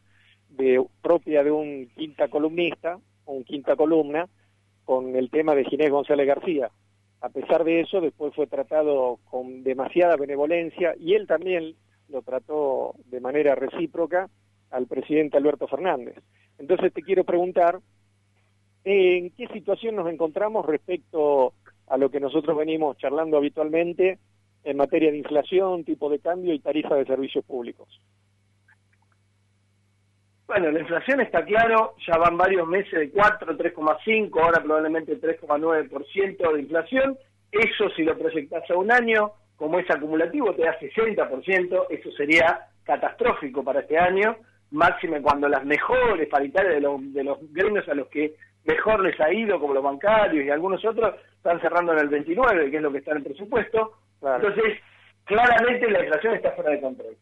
de, 0.50 0.84
propia 1.02 1.44
de 1.44 1.52
un 1.52 1.90
quinta 1.96 2.28
columnista, 2.28 3.00
un 3.26 3.44
quinta 3.44 3.76
columna, 3.76 4.28
con 4.86 5.16
el 5.16 5.30
tema 5.32 5.56
de 5.56 5.66
Ginés 5.66 5.90
González 5.90 6.28
García. 6.28 6.70
A 7.22 7.30
pesar 7.30 7.64
de 7.64 7.82
eso, 7.82 8.02
después 8.02 8.36
fue 8.36 8.46
tratado 8.46 9.20
con 9.26 9.64
demasiada 9.64 10.16
benevolencia 10.16 10.94
y 11.00 11.16
él 11.16 11.26
también 11.26 11.76
lo 12.10 12.22
trató 12.22 12.94
de 13.06 13.20
manera 13.20 13.56
recíproca 13.56 14.30
al 14.70 14.86
presidente 14.86 15.38
Alberto 15.38 15.68
Fernández. 15.68 16.16
Entonces 16.60 16.94
te 16.94 17.02
quiero 17.02 17.24
preguntar, 17.24 17.80
¿en 18.84 19.32
qué 19.32 19.48
situación 19.48 19.96
nos 19.96 20.08
encontramos 20.12 20.66
respecto 20.66 21.54
a 21.88 21.98
lo 21.98 22.12
que 22.12 22.20
nosotros 22.20 22.56
venimos 22.56 22.98
charlando 22.98 23.38
habitualmente 23.38 24.20
en 24.66 24.78
materia 24.78 25.12
de 25.12 25.18
inflación, 25.18 25.86
tipo 25.86 26.10
de 26.10 26.20
cambio 26.20 26.54
y 26.54 26.60
tarifa 26.60 26.96
de 26.96 27.06
servicios 27.06 27.46
públicos. 27.46 27.88
Bueno, 30.48 30.70
la 30.72 30.80
inflación 30.80 31.22
está 31.22 31.44
claro, 31.44 31.96
ya 32.06 32.18
van 32.18 32.38
varios 32.38 32.68
meses 32.68 32.92
de 32.92 33.10
4, 33.10 33.58
3,5, 33.58 34.42
ahora 34.42 34.62
probablemente 34.62 35.20
3,9% 35.20 36.54
de 36.54 36.62
inflación. 36.62 37.18
Eso 37.52 37.90
si 37.96 38.04
lo 38.04 38.18
proyectas 38.18 38.70
a 38.70 38.76
un 38.76 38.92
año, 38.92 39.32
como 39.56 39.80
es 39.80 39.90
acumulativo, 39.90 40.54
te 40.54 40.64
da 40.64 40.78
60%, 40.80 41.86
eso 41.90 42.12
sería 42.12 42.68
catastrófico 42.84 43.64
para 43.64 43.80
este 43.80 43.98
año, 43.98 44.38
máxime 44.72 45.22
cuando 45.22 45.48
las 45.48 45.66
mejores 45.66 46.28
paritarias 46.28 46.76
de 46.76 46.82
los, 46.82 47.14
de 47.14 47.24
los 47.24 47.40
gremios 47.52 47.88
a 47.88 47.96
los 47.96 48.08
que 48.08 48.36
mejor 48.66 49.02
les 49.02 49.20
ha 49.20 49.32
ido, 49.34 49.60
como 49.60 49.74
los 49.74 49.84
bancarios 49.84 50.46
y 50.46 50.50
algunos 50.50 50.84
otros, 50.86 51.16
están 51.38 51.60
cerrando 51.62 51.94
en 51.94 52.00
el 52.00 52.10
29, 52.10 52.70
que 52.70 52.78
es 52.78 52.84
lo 52.84 52.92
que 52.92 53.00
está 53.00 53.12
en 53.12 53.18
el 53.18 53.24
presupuesto. 53.24 53.94
Entonces, 54.22 54.80
claramente 55.26 55.90
la 55.90 56.04
inflación 56.04 56.36
está 56.36 56.52
fuera 56.52 56.72
de 56.72 56.82
control. 56.82 57.16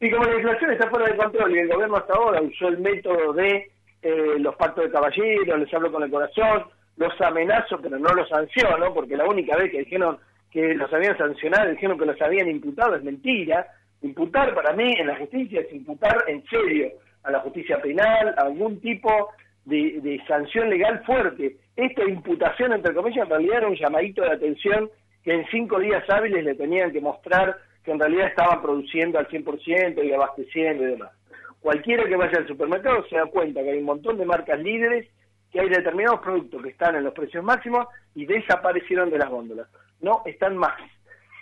Y 0.00 0.10
como 0.10 0.24
la 0.24 0.36
inflación 0.36 0.72
está 0.72 0.88
fuera 0.88 1.06
de 1.06 1.16
control 1.16 1.54
y 1.54 1.58
el 1.58 1.68
gobierno 1.68 1.96
hasta 1.96 2.14
ahora 2.14 2.40
usó 2.40 2.68
el 2.68 2.78
método 2.78 3.34
de 3.34 3.70
eh, 4.02 4.38
los 4.38 4.56
pactos 4.56 4.84
de 4.84 4.90
caballeros, 4.90 5.60
les 5.60 5.74
hablo 5.74 5.92
con 5.92 6.02
el 6.02 6.10
corazón, 6.10 6.64
los 6.96 7.20
amenazo, 7.20 7.78
pero 7.80 7.98
no 7.98 8.08
los 8.14 8.28
sanciono, 8.28 8.94
porque 8.94 9.16
la 9.16 9.26
única 9.26 9.56
vez 9.56 9.70
que 9.70 9.80
dijeron 9.80 10.18
que 10.50 10.74
los 10.74 10.92
habían 10.92 11.16
sancionado, 11.16 11.70
dijeron 11.70 11.98
que 11.98 12.06
los 12.06 12.20
habían 12.20 12.48
imputado, 12.48 12.96
es 12.96 13.04
mentira. 13.04 13.66
Imputar 14.02 14.54
para 14.54 14.72
mí 14.72 14.94
en 14.98 15.06
la 15.06 15.16
justicia 15.16 15.60
es 15.60 15.72
imputar 15.72 16.24
en 16.28 16.42
serio 16.46 16.88
a 17.22 17.30
la 17.30 17.40
justicia 17.40 17.80
penal, 17.82 18.34
a 18.38 18.42
algún 18.42 18.80
tipo 18.80 19.30
de, 19.66 20.00
de 20.00 20.22
sanción 20.26 20.70
legal 20.70 21.02
fuerte. 21.04 21.56
Esta 21.76 22.04
imputación, 22.04 22.72
entre 22.72 22.94
comillas, 22.94 23.24
en 23.24 23.30
realidad 23.30 23.58
era 23.58 23.68
un 23.68 23.76
llamadito 23.76 24.22
de 24.22 24.32
atención 24.32 24.90
que 25.22 25.32
en 25.32 25.46
cinco 25.50 25.78
días 25.78 26.08
hábiles 26.08 26.44
le 26.44 26.54
tenían 26.54 26.92
que 26.92 27.00
mostrar 27.00 27.58
que 27.84 27.92
en 27.92 27.98
realidad 27.98 28.28
estaban 28.28 28.62
produciendo 28.62 29.18
al 29.18 29.28
100% 29.28 30.04
y 30.04 30.12
abasteciendo 30.12 30.84
y 30.84 30.86
demás. 30.86 31.10
Cualquiera 31.60 32.04
que 32.04 32.16
vaya 32.16 32.38
al 32.38 32.48
supermercado 32.48 33.06
se 33.08 33.16
da 33.16 33.26
cuenta 33.26 33.62
que 33.62 33.70
hay 33.70 33.78
un 33.78 33.84
montón 33.84 34.16
de 34.16 34.24
marcas 34.24 34.58
líderes, 34.60 35.06
que 35.52 35.60
hay 35.60 35.68
determinados 35.68 36.20
productos 36.20 36.62
que 36.62 36.70
están 36.70 36.96
en 36.96 37.04
los 37.04 37.12
precios 37.12 37.44
máximos 37.44 37.86
y 38.14 38.24
desaparecieron 38.24 39.10
de 39.10 39.18
las 39.18 39.28
góndolas. 39.28 39.68
No 40.00 40.22
están 40.24 40.56
más. 40.56 40.80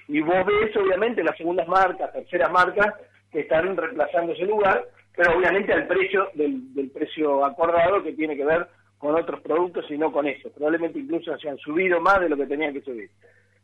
Y 0.08 0.20
vos 0.20 0.44
ves, 0.46 0.74
obviamente, 0.76 1.22
las 1.22 1.36
segundas 1.36 1.68
marcas, 1.68 2.12
terceras 2.12 2.50
marcas, 2.50 2.94
que 3.30 3.40
están 3.40 3.76
reemplazando 3.76 4.32
ese 4.32 4.46
lugar, 4.46 4.84
pero 5.14 5.36
obviamente 5.36 5.72
al 5.72 5.86
precio 5.86 6.28
del, 6.34 6.74
del 6.74 6.90
precio 6.90 7.44
acordado 7.44 8.02
que 8.02 8.14
tiene 8.14 8.36
que 8.36 8.44
ver 8.44 8.66
con 8.96 9.14
otros 9.14 9.40
productos 9.40 9.84
y 9.90 9.98
no 9.98 10.10
con 10.10 10.26
eso. 10.26 10.50
Probablemente 10.50 10.98
incluso 10.98 11.36
se 11.38 11.48
han 11.48 11.58
subido 11.58 12.00
más 12.00 12.20
de 12.20 12.28
lo 12.28 12.36
que 12.36 12.46
tenían 12.46 12.72
que 12.72 12.80
subir. 12.80 13.10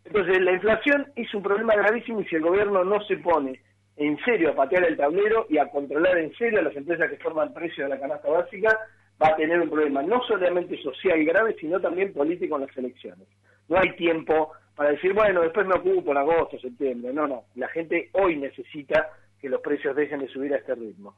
Entonces, 0.04 0.40
la 0.40 0.52
inflación 0.52 1.06
es 1.16 1.32
un 1.34 1.42
problema 1.42 1.74
gravísimo 1.74 2.20
y 2.20 2.26
si 2.26 2.36
el 2.36 2.42
gobierno 2.42 2.84
no 2.84 3.00
se 3.04 3.16
pone 3.18 3.60
en 3.96 4.18
serio 4.24 4.50
a 4.50 4.54
patear 4.54 4.84
el 4.84 4.96
tablero 4.96 5.46
y 5.48 5.58
a 5.58 5.68
controlar 5.68 6.18
en 6.18 6.34
serio 6.34 6.58
a 6.58 6.62
las 6.62 6.76
empresas 6.76 7.08
que 7.10 7.16
forman 7.18 7.54
precio 7.54 7.84
de 7.84 7.90
la 7.90 8.00
canasta 8.00 8.28
básica, 8.28 8.76
va 9.22 9.28
a 9.28 9.36
tener 9.36 9.60
un 9.60 9.70
problema 9.70 10.02
no 10.02 10.20
solamente 10.24 10.76
social 10.82 11.24
grave, 11.24 11.56
sino 11.60 11.80
también 11.80 12.12
político 12.12 12.56
en 12.56 12.66
las 12.66 12.76
elecciones. 12.76 13.28
No 13.68 13.78
hay 13.78 13.94
tiempo 13.96 14.52
para 14.74 14.90
decir, 14.90 15.12
bueno, 15.12 15.42
después 15.42 15.66
me 15.66 15.74
ocupo 15.74 16.10
en 16.10 16.18
agosto, 16.18 16.58
septiembre. 16.58 17.12
No, 17.12 17.26
no. 17.26 17.44
La 17.54 17.68
gente 17.68 18.10
hoy 18.12 18.36
necesita 18.36 19.10
que 19.40 19.48
los 19.48 19.60
precios 19.60 19.94
dejen 19.94 20.20
de 20.20 20.28
subir 20.28 20.52
a 20.52 20.58
este 20.58 20.74
ritmo. 20.74 21.14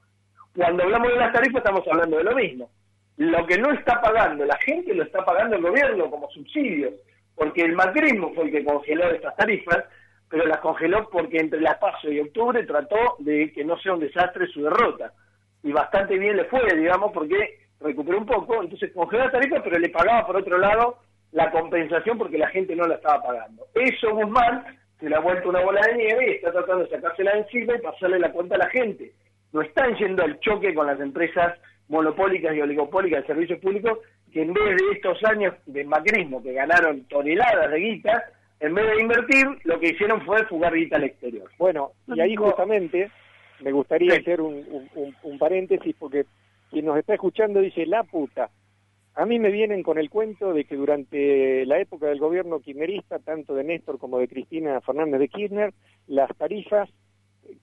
Cuando 0.54 0.84
hablamos 0.84 1.08
de 1.08 1.16
las 1.16 1.32
tarifas 1.32 1.58
estamos 1.58 1.86
hablando 1.88 2.18
de 2.18 2.24
lo 2.24 2.34
mismo. 2.34 2.70
Lo 3.16 3.46
que 3.46 3.56
no 3.56 3.72
está 3.72 4.00
pagando 4.00 4.44
la 4.44 4.58
gente 4.58 4.94
lo 4.94 5.02
está 5.02 5.24
pagando 5.24 5.56
el 5.56 5.62
gobierno 5.62 6.10
como 6.10 6.28
subsidios, 6.30 6.92
porque 7.36 7.62
el 7.62 7.74
macrismo 7.74 8.32
fue 8.34 8.46
el 8.46 8.50
que 8.50 8.64
congeló 8.64 9.10
estas 9.10 9.36
tarifas 9.36 9.84
pero 10.28 10.46
las 10.46 10.58
congeló 10.58 11.08
porque 11.10 11.38
entre 11.38 11.60
la 11.60 11.78
paso 11.78 12.10
y 12.10 12.20
octubre 12.20 12.64
trató 12.64 13.16
de 13.20 13.52
que 13.52 13.64
no 13.64 13.78
sea 13.78 13.94
un 13.94 14.00
desastre 14.00 14.46
su 14.48 14.62
derrota. 14.62 15.12
Y 15.62 15.72
bastante 15.72 16.18
bien 16.18 16.36
le 16.36 16.44
fue, 16.44 16.62
digamos, 16.74 17.12
porque 17.12 17.58
recuperó 17.80 18.18
un 18.18 18.26
poco, 18.26 18.62
entonces 18.62 18.92
congeló 18.92 19.24
la 19.24 19.30
tarifa, 19.30 19.62
pero 19.62 19.78
le 19.78 19.88
pagaba 19.88 20.26
por 20.26 20.36
otro 20.36 20.58
lado 20.58 20.98
la 21.32 21.50
compensación 21.50 22.18
porque 22.18 22.38
la 22.38 22.48
gente 22.48 22.74
no 22.74 22.86
la 22.86 22.96
estaba 22.96 23.22
pagando. 23.22 23.66
Eso 23.74 24.14
Guzmán 24.14 24.64
se 24.98 25.08
le 25.08 25.16
ha 25.16 25.20
vuelto 25.20 25.48
una 25.48 25.60
bola 25.60 25.80
de 25.86 25.96
nieve 25.96 26.30
y 26.30 26.34
está 26.36 26.52
tratando 26.52 26.84
de 26.84 26.90
sacársela 26.90 27.32
encima 27.32 27.74
y 27.74 27.82
pasarle 27.82 28.18
la 28.18 28.32
cuenta 28.32 28.54
a 28.54 28.58
la 28.58 28.70
gente. 28.70 29.12
No 29.52 29.62
están 29.62 29.94
yendo 29.96 30.22
al 30.24 30.40
choque 30.40 30.74
con 30.74 30.86
las 30.86 30.98
empresas 31.00 31.58
monopólicas 31.88 32.54
y 32.54 32.60
oligopólicas 32.60 33.22
de 33.22 33.26
servicios 33.26 33.60
públicos 33.60 33.98
que 34.36 34.42
en 34.42 34.52
vez 34.52 34.76
de 34.76 34.92
estos 34.92 35.24
años 35.24 35.54
de 35.64 35.82
macrismo 35.84 36.42
que 36.42 36.52
ganaron 36.52 37.04
toneladas 37.04 37.70
de 37.70 37.78
guita, 37.78 38.22
en 38.60 38.74
vez 38.74 38.86
de 38.86 39.00
invertir, 39.00 39.46
lo 39.64 39.80
que 39.80 39.88
hicieron 39.88 40.20
fue 40.26 40.44
fugar 40.44 40.74
guita 40.74 40.96
al 40.96 41.04
exterior. 41.04 41.50
Bueno, 41.56 41.92
y 42.06 42.20
ahí 42.20 42.36
justamente 42.36 43.10
me 43.60 43.72
gustaría 43.72 44.12
hacer 44.12 44.42
un, 44.42 44.90
un, 45.22 45.38
paréntesis 45.38 45.96
porque 45.98 46.26
quien 46.70 46.84
nos 46.84 46.98
está 46.98 47.14
escuchando 47.14 47.62
dice, 47.62 47.86
la 47.86 48.02
puta, 48.02 48.50
a 49.14 49.24
mí 49.24 49.38
me 49.38 49.50
vienen 49.50 49.82
con 49.82 49.96
el 49.96 50.10
cuento 50.10 50.52
de 50.52 50.66
que 50.66 50.76
durante 50.76 51.64
la 51.64 51.78
época 51.78 52.08
del 52.08 52.18
gobierno 52.18 52.60
kirchnerista, 52.60 53.18
tanto 53.18 53.54
de 53.54 53.64
Néstor 53.64 53.98
como 53.98 54.18
de 54.18 54.28
Cristina 54.28 54.82
Fernández 54.82 55.18
de 55.18 55.28
Kirchner, 55.28 55.72
las 56.08 56.28
tarifas 56.36 56.90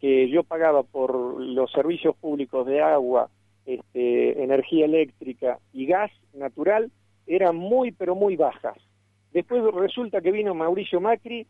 que 0.02 0.28
yo 0.28 0.42
pagaba 0.42 0.82
por 0.82 1.40
los 1.40 1.72
servicios 1.72 2.16
públicos 2.16 2.66
de 2.66 2.82
agua, 2.82 3.30
este, 3.66 4.44
energía 4.44 4.86
eléctrica 4.86 5.60
y 5.72 5.86
gas 5.86 6.12
natural 6.34 6.92
eran 7.28 7.56
muy, 7.56 7.92
pero 7.92 8.16
muy 8.16 8.36
bajas. 8.36 8.78
Después 9.32 9.64
resulta 9.74 10.22
que 10.22 10.32
vino 10.32 10.54
Mauricio 10.54 11.02
Macri 11.02 11.48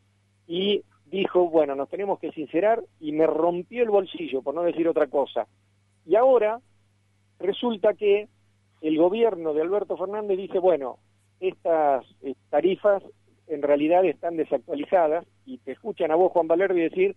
y 0.47 0.83
dijo, 1.05 1.49
bueno, 1.49 1.75
nos 1.75 1.89
tenemos 1.89 2.19
que 2.19 2.31
sincerar 2.31 2.83
y 2.99 3.11
me 3.11 3.27
rompió 3.27 3.83
el 3.83 3.89
bolsillo, 3.89 4.41
por 4.41 4.55
no 4.55 4.63
decir 4.63 4.87
otra 4.87 5.07
cosa. 5.07 5.47
Y 6.05 6.15
ahora 6.15 6.59
resulta 7.39 7.93
que 7.93 8.27
el 8.81 8.97
gobierno 8.97 9.53
de 9.53 9.61
Alberto 9.61 9.97
Fernández 9.97 10.37
dice, 10.37 10.59
bueno, 10.59 10.97
estas 11.39 12.05
eh, 12.21 12.35
tarifas 12.49 13.03
en 13.47 13.61
realidad 13.61 14.05
están 14.05 14.37
desactualizadas 14.37 15.25
y 15.45 15.57
te 15.59 15.73
escuchan 15.73 16.11
a 16.11 16.15
vos, 16.15 16.31
Juan 16.31 16.47
Valerdi, 16.47 16.81
decir, 16.81 17.15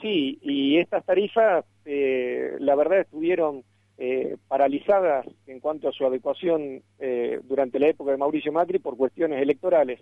sí, 0.00 0.38
y 0.42 0.78
estas 0.78 1.04
tarifas, 1.04 1.64
eh, 1.84 2.56
la 2.58 2.74
verdad, 2.74 3.00
estuvieron 3.00 3.62
eh, 3.98 4.36
paralizadas 4.48 5.26
en 5.46 5.60
cuanto 5.60 5.88
a 5.88 5.92
su 5.92 6.04
adecuación 6.04 6.82
eh, 6.98 7.40
durante 7.44 7.78
la 7.78 7.88
época 7.88 8.10
de 8.10 8.18
Mauricio 8.18 8.52
Macri 8.52 8.78
por 8.78 8.96
cuestiones 8.96 9.40
electorales. 9.40 10.00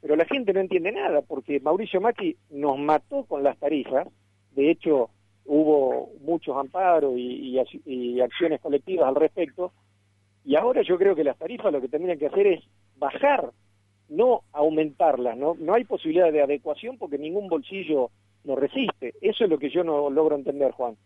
Pero 0.00 0.16
la 0.16 0.24
gente 0.24 0.52
no 0.52 0.60
entiende 0.60 0.92
nada, 0.92 1.22
porque 1.22 1.60
Mauricio 1.60 2.00
Macri 2.00 2.36
nos 2.50 2.78
mató 2.78 3.24
con 3.24 3.42
las 3.42 3.58
tarifas, 3.58 4.08
de 4.52 4.70
hecho 4.70 5.10
hubo 5.44 6.10
muchos 6.20 6.56
amparos 6.56 7.14
y, 7.16 7.58
acciones 8.20 8.60
colectivas 8.60 9.08
al 9.08 9.16
respecto, 9.16 9.72
y 10.44 10.56
ahora 10.56 10.82
yo 10.82 10.98
creo 10.98 11.14
que 11.14 11.24
las 11.24 11.38
tarifas 11.38 11.72
lo 11.72 11.80
que 11.80 11.88
tendrían 11.88 12.18
que 12.18 12.26
hacer 12.26 12.46
es 12.46 12.64
bajar, 12.96 13.50
no 14.08 14.42
aumentarlas, 14.52 15.36
¿no? 15.36 15.56
No 15.58 15.74
hay 15.74 15.84
posibilidad 15.84 16.32
de 16.32 16.42
adecuación 16.42 16.98
porque 16.98 17.18
ningún 17.18 17.48
bolsillo 17.48 18.10
lo 18.44 18.56
resiste. 18.56 19.14
Eso 19.20 19.44
es 19.44 19.50
lo 19.50 19.58
que 19.58 19.70
yo 19.70 19.84
no 19.84 20.10
logro 20.10 20.36
entender, 20.36 20.72
Juan. 20.72 20.96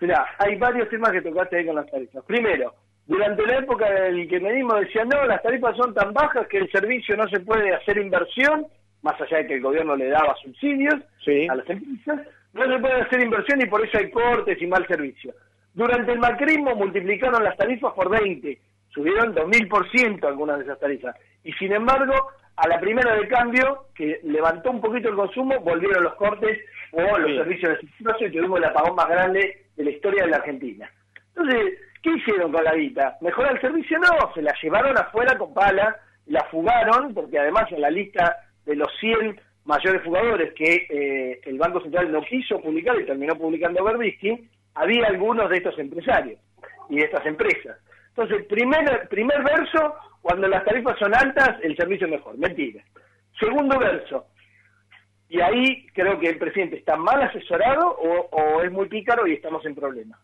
Mira, 0.00 0.26
hay 0.38 0.56
varios 0.56 0.88
temas 0.88 1.12
que 1.12 1.22
tocaste 1.22 1.58
ahí 1.58 1.66
con 1.66 1.76
las 1.76 1.90
tarifas. 1.90 2.24
Primero, 2.24 2.74
durante 3.06 3.46
la 3.46 3.58
época 3.58 3.90
del 3.90 4.28
kirchnerismo 4.28 4.74
decían, 4.74 5.08
no, 5.08 5.24
las 5.24 5.42
tarifas 5.42 5.76
son 5.76 5.94
tan 5.94 6.12
bajas 6.12 6.46
que 6.46 6.58
el 6.58 6.70
servicio 6.70 7.16
no 7.16 7.26
se 7.28 7.40
puede 7.40 7.74
hacer 7.74 7.98
inversión, 7.98 8.66
más 9.02 9.20
allá 9.20 9.38
de 9.38 9.46
que 9.46 9.54
el 9.54 9.62
gobierno 9.62 9.96
le 9.96 10.08
daba 10.08 10.36
subsidios 10.36 10.96
a 11.50 11.54
las 11.54 11.70
empresas, 11.70 12.26
no 12.52 12.64
se 12.64 12.78
puede 12.78 13.00
hacer 13.00 13.20
inversión 13.20 13.60
y 13.60 13.66
por 13.66 13.84
eso 13.84 13.98
hay 13.98 14.10
cortes 14.10 14.60
y 14.60 14.66
mal 14.66 14.86
servicio. 14.86 15.34
Durante 15.74 16.12
el 16.12 16.18
macrismo 16.18 16.74
multiplicaron 16.74 17.44
las 17.44 17.56
tarifas 17.56 17.92
por 17.94 18.10
20, 18.10 18.58
subieron 18.90 19.34
2000% 19.34 20.24
algunas 20.24 20.58
de 20.58 20.64
esas 20.64 20.78
tarifas. 20.80 21.16
Y 21.44 21.52
sin 21.52 21.72
embargo, 21.72 22.14
a 22.56 22.66
la 22.66 22.80
primera 22.80 23.14
de 23.14 23.28
cambio, 23.28 23.86
que 23.94 24.20
levantó 24.24 24.70
un 24.70 24.80
poquito 24.80 25.08
el 25.08 25.14
consumo, 25.14 25.60
volvieron 25.60 26.02
los 26.02 26.14
cortes 26.14 26.58
o 26.92 27.18
los 27.18 27.36
servicios 27.36 27.72
de 27.72 27.88
servicios 27.88 28.30
y 28.30 28.36
tuvimos 28.36 28.58
el 28.58 28.64
apagón 28.64 28.96
más 28.96 29.08
grande 29.08 29.66
de 29.76 29.84
la 29.84 29.90
historia 29.90 30.24
de 30.24 30.30
la 30.30 30.36
Argentina. 30.38 30.90
Entonces, 31.28 31.78
¿qué 32.02 32.10
hicieron 32.10 32.52
con 32.52 32.64
la 32.64 32.74
guita? 32.74 33.16
¿Mejorar 33.20 33.54
el 33.54 33.60
servicio? 33.60 33.98
No, 33.98 34.32
se 34.34 34.42
la 34.42 34.54
llevaron 34.62 34.96
afuera 34.98 35.36
con 35.38 35.54
pala, 35.54 35.96
la 36.26 36.44
fugaron, 36.44 37.14
porque 37.14 37.38
además 37.38 37.70
en 37.70 37.80
la 37.80 37.90
lista 37.90 38.36
de 38.64 38.76
los 38.76 38.88
100 39.00 39.40
mayores 39.64 40.02
fugadores 40.02 40.52
que 40.54 40.86
eh, 40.88 41.40
el 41.44 41.58
Banco 41.58 41.80
Central 41.80 42.10
no 42.10 42.22
quiso 42.22 42.60
publicar 42.60 42.98
y 42.98 43.04
terminó 43.04 43.34
publicando 43.36 43.84
Berbisky, 43.84 44.48
había 44.74 45.06
algunos 45.06 45.50
de 45.50 45.58
estos 45.58 45.78
empresarios 45.78 46.40
y 46.88 46.96
de 46.96 47.04
estas 47.04 47.24
empresas. 47.26 47.76
Entonces, 48.08 48.46
primer, 48.46 49.08
primer 49.08 49.42
verso, 49.44 49.94
cuando 50.22 50.48
las 50.48 50.64
tarifas 50.64 50.98
son 50.98 51.14
altas, 51.14 51.56
el 51.62 51.76
servicio 51.76 52.06
es 52.06 52.12
mejor. 52.12 52.36
Mentira. 52.38 52.82
Segundo 53.38 53.78
verso, 53.78 54.26
y 55.28 55.40
ahí 55.40 55.86
creo 55.92 56.18
que 56.18 56.28
el 56.30 56.38
presidente 56.38 56.76
está 56.76 56.96
mal 56.96 57.22
asesorado 57.22 57.90
o, 57.90 58.62
es 58.62 58.72
muy 58.72 58.88
pícaro 58.88 59.26
y 59.26 59.34
estamos 59.34 59.64
en 59.66 59.74
problemas. 59.74 60.18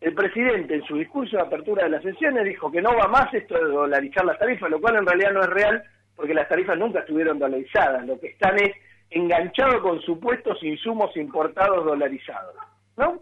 El 0.00 0.14
presidente 0.14 0.74
en 0.74 0.84
su 0.84 0.96
discurso 0.96 1.36
de 1.36 1.42
apertura 1.42 1.84
de 1.84 1.90
las 1.90 2.02
sesiones 2.02 2.44
dijo 2.44 2.70
que 2.70 2.82
no 2.82 2.90
va 2.96 3.08
más 3.08 3.32
esto 3.34 3.54
de 3.54 3.70
dolarizar 3.70 4.24
las 4.24 4.38
tarifas, 4.38 4.70
lo 4.70 4.80
cual 4.80 4.96
en 4.96 5.06
realidad 5.06 5.32
no 5.32 5.40
es 5.40 5.50
real 5.50 5.82
porque 6.14 6.34
las 6.34 6.48
tarifas 6.48 6.78
nunca 6.78 7.00
estuvieron 7.00 7.38
dolarizadas, 7.38 8.06
lo 8.06 8.18
que 8.18 8.28
están 8.28 8.58
es 8.58 8.72
enganchados 9.10 9.82
con 9.82 10.00
supuestos 10.00 10.62
insumos 10.62 11.14
importados 11.16 11.84
dolarizados, 11.84 12.54
¿no? 12.96 13.20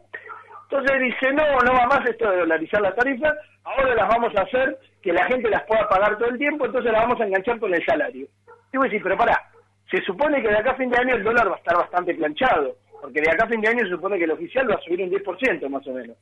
Entonces 0.70 1.00
dice, 1.00 1.32
no, 1.32 1.44
no 1.60 1.72
va 1.72 1.86
más 1.86 2.08
esto 2.08 2.30
de 2.30 2.38
dolarizar 2.38 2.80
las 2.80 2.94
tarifas, 2.96 3.34
ahora 3.64 3.94
las 3.94 4.08
vamos 4.08 4.34
a 4.36 4.42
hacer 4.42 4.78
que 5.02 5.12
la 5.12 5.26
gente 5.26 5.50
las 5.50 5.64
pueda 5.64 5.88
pagar 5.88 6.16
todo 6.16 6.28
el 6.28 6.38
tiempo, 6.38 6.64
entonces 6.64 6.92
las 6.92 7.02
vamos 7.02 7.20
a 7.20 7.26
enganchar 7.26 7.58
con 7.58 7.74
el 7.74 7.84
salario. 7.84 8.26
Y 8.72 8.76
voy 8.76 8.86
a 8.86 8.90
decir, 8.90 9.02
pero 9.02 9.16
pará, 9.16 9.40
se 9.90 10.00
supone 10.02 10.42
que 10.42 10.48
de 10.48 10.58
acá 10.58 10.72
a 10.72 10.76
fin 10.76 10.90
de 10.90 10.98
año 10.98 11.14
el 11.16 11.24
dólar 11.24 11.48
va 11.48 11.54
a 11.54 11.58
estar 11.58 11.76
bastante 11.76 12.14
planchado, 12.14 12.76
porque 13.00 13.20
de 13.20 13.30
acá 13.30 13.44
a 13.44 13.48
fin 13.48 13.60
de 13.60 13.68
año 13.68 13.80
se 13.80 13.90
supone 13.90 14.18
que 14.18 14.24
el 14.24 14.32
oficial 14.32 14.70
va 14.70 14.74
a 14.74 14.80
subir 14.80 15.02
un 15.02 15.10
10% 15.10 15.68
más 15.68 15.86
o 15.86 15.92
menos. 15.92 16.16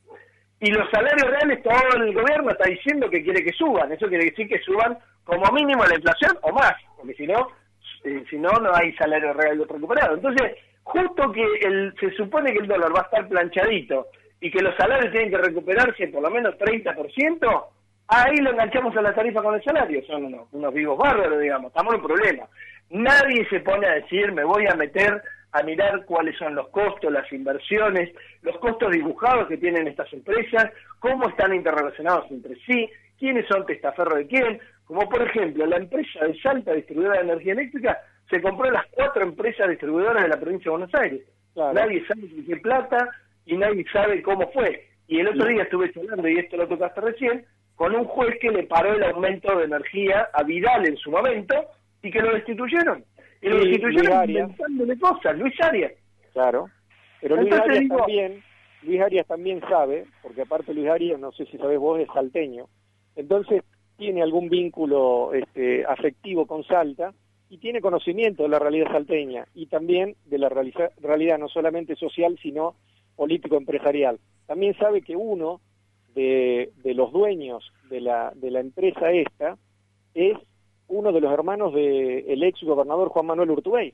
Y 0.59 0.71
los 0.71 0.89
salarios 0.91 1.29
reales, 1.29 1.61
todo 1.63 2.03
el 2.03 2.13
gobierno 2.13 2.51
está 2.51 2.69
diciendo 2.69 3.09
que 3.09 3.23
quiere 3.23 3.43
que 3.43 3.51
suban. 3.51 3.91
Eso 3.91 4.07
quiere 4.07 4.25
decir 4.25 4.47
que 4.47 4.59
suban 4.59 4.97
como 5.23 5.43
mínimo 5.51 5.83
la 5.83 5.95
inflación 5.95 6.37
o 6.41 6.53
más, 6.53 6.73
porque 6.97 7.13
si 7.15 7.27
no, 7.27 7.49
eh, 8.05 8.23
si 8.29 8.37
no, 8.37 8.49
no 8.51 8.71
hay 8.73 8.93
salario 8.93 9.33
real 9.33 9.65
recuperado. 9.67 10.15
Entonces, 10.15 10.57
justo 10.83 11.31
que 11.31 11.43
el, 11.61 11.93
se 11.99 12.11
supone 12.11 12.53
que 12.53 12.59
el 12.59 12.67
dólar 12.67 12.95
va 12.95 13.01
a 13.01 13.03
estar 13.03 13.27
planchadito 13.27 14.07
y 14.39 14.51
que 14.51 14.61
los 14.61 14.75
salarios 14.75 15.11
tienen 15.11 15.31
que 15.31 15.37
recuperarse 15.37 16.07
por 16.07 16.21
lo 16.21 16.29
menos 16.29 16.55
30%, 16.55 17.65
Ahí 18.07 18.35
lo 18.37 18.51
enganchamos 18.51 18.95
a 18.97 19.01
la 19.01 19.13
tarifa 19.13 19.41
con 19.41 19.55
el 19.55 19.63
salario, 19.63 20.03
son 20.05 20.25
unos, 20.25 20.47
unos 20.51 20.73
vivos 20.73 20.97
bárbaros, 20.97 21.39
digamos, 21.39 21.69
estamos 21.69 21.93
en 21.93 22.01
un 22.01 22.07
problema. 22.07 22.47
Nadie 22.93 23.43
se 23.49 23.59
pone 23.61 23.87
a 23.87 23.95
decir, 23.95 24.31
me 24.33 24.43
voy 24.43 24.67
a 24.67 24.75
meter 24.75 25.19
a 25.51 25.63
mirar 25.63 26.05
cuáles 26.05 26.37
son 26.37 26.53
los 26.53 26.69
costos, 26.69 27.11
las 27.11 27.31
inversiones, 27.33 28.13
los 28.43 28.55
costos 28.59 28.91
dibujados 28.91 29.47
que 29.47 29.57
tienen 29.57 29.87
estas 29.87 30.13
empresas, 30.13 30.71
cómo 30.99 31.27
están 31.27 31.55
interrelacionados 31.55 32.29
entre 32.29 32.55
sí, 32.67 32.87
quiénes 33.17 33.47
son 33.47 33.65
testaferros 33.65 34.19
de 34.19 34.27
quién, 34.27 34.59
como 34.85 35.09
por 35.09 35.23
ejemplo 35.23 35.65
la 35.65 35.77
empresa 35.77 36.23
de 36.23 36.39
Salta, 36.39 36.71
distribuidora 36.73 37.17
de 37.17 37.23
energía 37.23 37.53
eléctrica, 37.53 37.97
se 38.29 38.39
compró 38.39 38.69
las 38.69 38.85
cuatro 38.91 39.23
empresas 39.23 39.69
distribuidoras 39.69 40.21
de 40.21 40.29
la 40.29 40.39
provincia 40.39 40.65
de 40.65 40.77
Buenos 40.77 40.93
Aires. 40.93 41.21
Nadie 41.55 42.05
sabe 42.05 42.21
qué 42.47 42.57
plata 42.57 43.09
y 43.47 43.57
nadie 43.57 43.85
sabe 43.91 44.21
cómo 44.21 44.51
fue. 44.51 44.87
Y 45.07 45.19
el 45.19 45.29
otro 45.29 45.47
día 45.47 45.63
estuve 45.63 45.91
hablando, 45.95 46.27
y 46.29 46.37
esto 46.37 46.57
lo 46.57 46.67
tocaste 46.67 47.01
recién, 47.01 47.43
con 47.75 47.95
un 47.95 48.05
juez 48.05 48.37
que 48.39 48.51
le 48.51 48.63
paró 48.63 48.93
el 48.93 49.03
aumento 49.03 49.57
de 49.57 49.65
energía 49.65 50.29
a 50.31 50.43
Vidal 50.43 50.87
en 50.87 50.97
su 50.97 51.09
momento 51.09 51.55
y 52.03 52.11
que 52.11 52.21
lo 52.21 52.33
destituyeron. 52.33 53.03
Y 53.41 53.49
lo 53.49 53.57
destituyeron 53.57 54.29
inventándole 54.29 54.99
cosas, 54.99 55.37
Luis 55.37 55.59
Arias. 55.61 55.93
Claro, 56.33 56.69
pero 57.21 57.37
Luis 57.37 57.53
Arias 57.53 57.87
también, 57.87 58.43
Luis 58.83 59.01
Arias 59.01 59.25
también 59.25 59.61
sabe, 59.61 60.05
porque 60.21 60.41
aparte 60.41 60.73
Luis 60.73 60.89
Arias, 60.89 61.19
no 61.19 61.31
sé 61.31 61.45
si 61.45 61.57
sabes 61.57 61.79
vos, 61.79 61.99
es 61.99 62.07
salteño, 62.13 62.67
entonces 63.15 63.63
tiene 63.97 64.21
algún 64.21 64.49
vínculo 64.49 65.33
este, 65.33 65.85
afectivo 65.85 66.45
con 66.45 66.63
Salta 66.65 67.13
y 67.49 67.59
tiene 67.59 67.81
conocimiento 67.81 68.43
de 68.43 68.49
la 68.49 68.59
realidad 68.59 68.91
salteña 68.91 69.45
y 69.53 69.67
también 69.67 70.15
de 70.25 70.39
la 70.39 70.49
realidad 70.49 71.37
no 71.37 71.47
solamente 71.47 71.95
social, 71.95 72.37
sino 72.41 72.75
político-empresarial. 73.15 74.19
También 74.47 74.75
sabe 74.77 75.03
que 75.03 75.15
uno 75.15 75.61
de, 76.15 76.71
los 76.83 77.11
dueños 77.11 77.71
de 77.89 78.01
la, 78.01 78.31
de 78.35 78.51
la 78.51 78.59
empresa 78.59 79.11
esta 79.11 79.57
es 80.15 80.37
uno 80.87 81.11
de 81.11 81.21
los 81.21 81.33
hermanos 81.33 81.73
del 81.73 82.43
ex 82.43 82.61
gobernador 82.63 83.09
Juan 83.09 83.25
Manuel 83.25 83.51
Urtubey. 83.51 83.93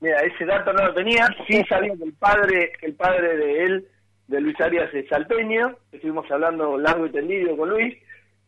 Mira, 0.00 0.20
ese 0.20 0.44
dato 0.44 0.72
no 0.72 0.86
lo 0.86 0.94
tenía, 0.94 1.26
sí 1.46 1.62
sabía 1.68 1.96
que 1.96 2.04
el 2.04 2.12
padre, 2.14 2.72
el 2.82 2.94
padre 2.94 3.36
de 3.36 3.64
él, 3.64 3.88
de 4.28 4.40
Luis 4.40 4.60
Arias, 4.60 4.92
es 4.94 5.08
salteño, 5.08 5.76
estuvimos 5.90 6.30
hablando 6.30 6.78
largo 6.78 7.06
y 7.06 7.10
tendido 7.10 7.56
con 7.56 7.70
Luis, 7.70 7.96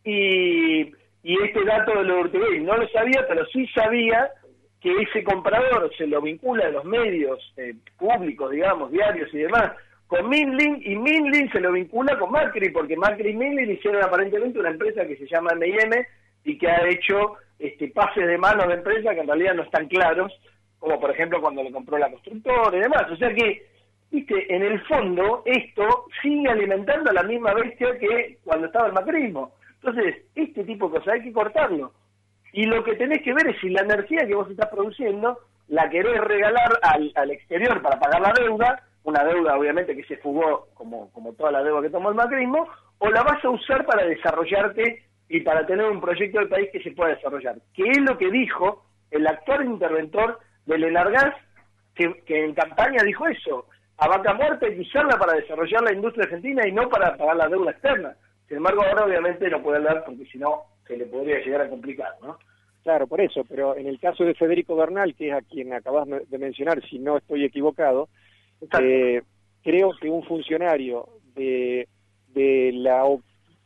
y, 0.05 0.83
y 1.23 1.43
este 1.45 1.65
dato 1.65 1.99
de 1.99 2.05
lo 2.05 2.21
Urtubey 2.21 2.61
no 2.61 2.77
lo 2.77 2.87
sabía, 2.89 3.25
pero 3.29 3.45
sí 3.47 3.67
sabía 3.69 4.31
que 4.81 4.95
ese 5.03 5.23
comprador 5.25 5.91
se 5.97 6.07
lo 6.07 6.23
vincula 6.23 6.67
a 6.67 6.71
los 6.71 6.85
medios 6.85 7.39
eh, 7.57 7.75
públicos, 7.99 8.51
digamos, 8.51 8.91
diarios 8.91 9.33
y 9.35 9.39
demás, 9.39 9.73
con 10.07 10.29
Minlin, 10.29 10.81
y 10.85 10.97
Minlin 10.97 11.51
se 11.53 11.61
lo 11.61 11.73
vincula 11.73 12.19
con 12.19 12.33
Macri, 12.33 12.71
porque 12.71 12.97
Macri 12.97 13.31
y 13.31 13.37
Minlin 13.37 13.71
hicieron 13.71 14.03
aparentemente 14.03 14.59
una 14.59 14.71
empresa 14.71 15.07
que 15.07 15.17
se 15.17 15.27
llama 15.27 15.53
M&M 15.53 16.07
y 16.45 16.59
que 16.59 16.69
ha 16.69 16.89
hecho 16.89 17.37
este 17.59 17.89
pases 17.89 18.27
de 18.27 18.39
manos 18.39 18.69
de 18.69 18.75
empresa 18.75 19.15
que 19.15 19.21
en 19.21 19.27
realidad 19.27 19.55
no 19.55 19.63
están 19.63 19.87
claros, 19.89 20.33
como 20.79 20.99
por 20.99 21.11
ejemplo 21.11 21.41
cuando 21.41 21.63
le 21.63 21.73
compró 21.73 21.99
la 21.99 22.11
constructora 22.11 22.77
y 22.77 22.81
demás. 22.81 23.05
O 23.11 23.17
sea 23.17 23.33
que, 23.35 23.67
viste, 24.11 24.55
en 24.55 24.63
el 24.63 24.81
fondo 24.87 25.43
esto 25.45 26.07
sigue 26.23 26.49
alimentando 26.49 27.11
a 27.11 27.15
la 27.15 27.23
misma 27.23 27.53
bestia 27.55 27.99
que 27.99 28.39
cuando 28.45 28.67
estaba 28.67 28.87
el 28.87 28.95
macrismo. 28.95 29.53
Entonces, 29.83 30.25
este 30.35 30.65
tipo 30.65 30.89
de 30.89 30.99
cosas 30.99 31.15
hay 31.15 31.23
que 31.23 31.33
cortarlo. 31.33 31.93
Y 32.53 32.65
lo 32.65 32.83
que 32.83 32.97
tenés 32.97 33.23
que 33.23 33.33
ver 33.33 33.47
es 33.49 33.61
si 33.61 33.71
la 33.71 33.83
energía 33.83 34.27
que 34.27 34.35
vos 34.35 34.51
estás 34.51 34.69
produciendo 34.69 35.39
la 35.69 35.89
querés 35.89 36.21
regalar 36.21 36.79
al, 36.83 37.13
al 37.15 37.31
exterior 37.31 37.81
para 37.81 38.01
pagar 38.01 38.21
la 38.21 38.33
deuda, 38.33 38.83
una 39.05 39.25
deuda 39.25 39.57
obviamente 39.57 39.95
que 39.95 40.05
se 40.05 40.17
fugó 40.17 40.67
como, 40.75 41.13
como 41.13 41.33
toda 41.35 41.53
la 41.53 41.63
deuda 41.63 41.83
que 41.83 41.91
tomó 41.91 42.09
el 42.09 42.17
macrismo, 42.17 42.67
o 42.99 43.09
la 43.11 43.23
vas 43.23 43.43
a 43.45 43.51
usar 43.51 43.87
para 43.87 44.05
desarrollarte 44.05 45.05
y 45.31 45.41
para 45.43 45.65
tener 45.65 45.87
un 45.87 46.01
proyecto 46.01 46.41
del 46.41 46.49
país 46.49 46.69
que 46.73 46.83
se 46.83 46.91
pueda 46.91 47.15
desarrollar. 47.15 47.57
Que 47.73 47.85
es 47.89 47.99
lo 47.99 48.19
que 48.19 48.31
dijo 48.31 48.85
el 49.13 49.27
actual 49.29 49.65
interventor 49.65 50.41
del 50.67 50.85
Enargas, 50.85 51.37
que, 51.95 52.23
que 52.27 52.45
en 52.45 52.53
campaña 52.53 53.05
dijo 53.05 53.29
eso, 53.29 53.67
a 53.97 54.09
vaca 54.09 54.35
muerta 54.35 54.67
hay 54.67 54.75
que 54.75 54.81
usarla 54.81 55.17
para 55.17 55.35
desarrollar 55.35 55.83
la 55.83 55.93
industria 55.93 56.25
argentina 56.25 56.67
y 56.67 56.73
no 56.73 56.89
para 56.89 57.17
pagar 57.17 57.37
la 57.37 57.49
deuda 57.49 57.71
externa. 57.71 58.17
Sin 58.49 58.57
embargo, 58.57 58.83
ahora 58.83 59.05
obviamente 59.05 59.49
no 59.49 59.63
puede 59.63 59.79
hablar 59.79 60.03
porque 60.05 60.25
si 60.27 60.37
no 60.37 60.63
se 60.85 60.97
le 60.97 61.07
podría 61.07 61.39
llegar 61.39 61.61
a 61.61 61.71
complicar, 61.71 62.17
¿no? 62.21 62.37
Claro, 62.83 63.07
por 63.07 63.21
eso, 63.21 63.45
pero 63.49 63.77
en 63.77 63.87
el 63.87 64.01
caso 64.01 64.25
de 64.25 64.35
Federico 64.35 64.75
Bernal, 64.75 65.15
que 65.15 65.29
es 65.29 65.35
a 65.35 65.43
quien 65.43 65.73
acabas 65.75 66.09
de 66.09 66.39
mencionar, 66.39 66.83
si 66.89 66.99
no 66.99 67.19
estoy 67.19 67.45
equivocado, 67.45 68.09
eh, 68.81 69.23
creo 69.63 69.93
que 70.01 70.09
un 70.09 70.25
funcionario 70.25 71.07
de, 71.37 71.87
de 72.29 72.73
la 72.73 73.05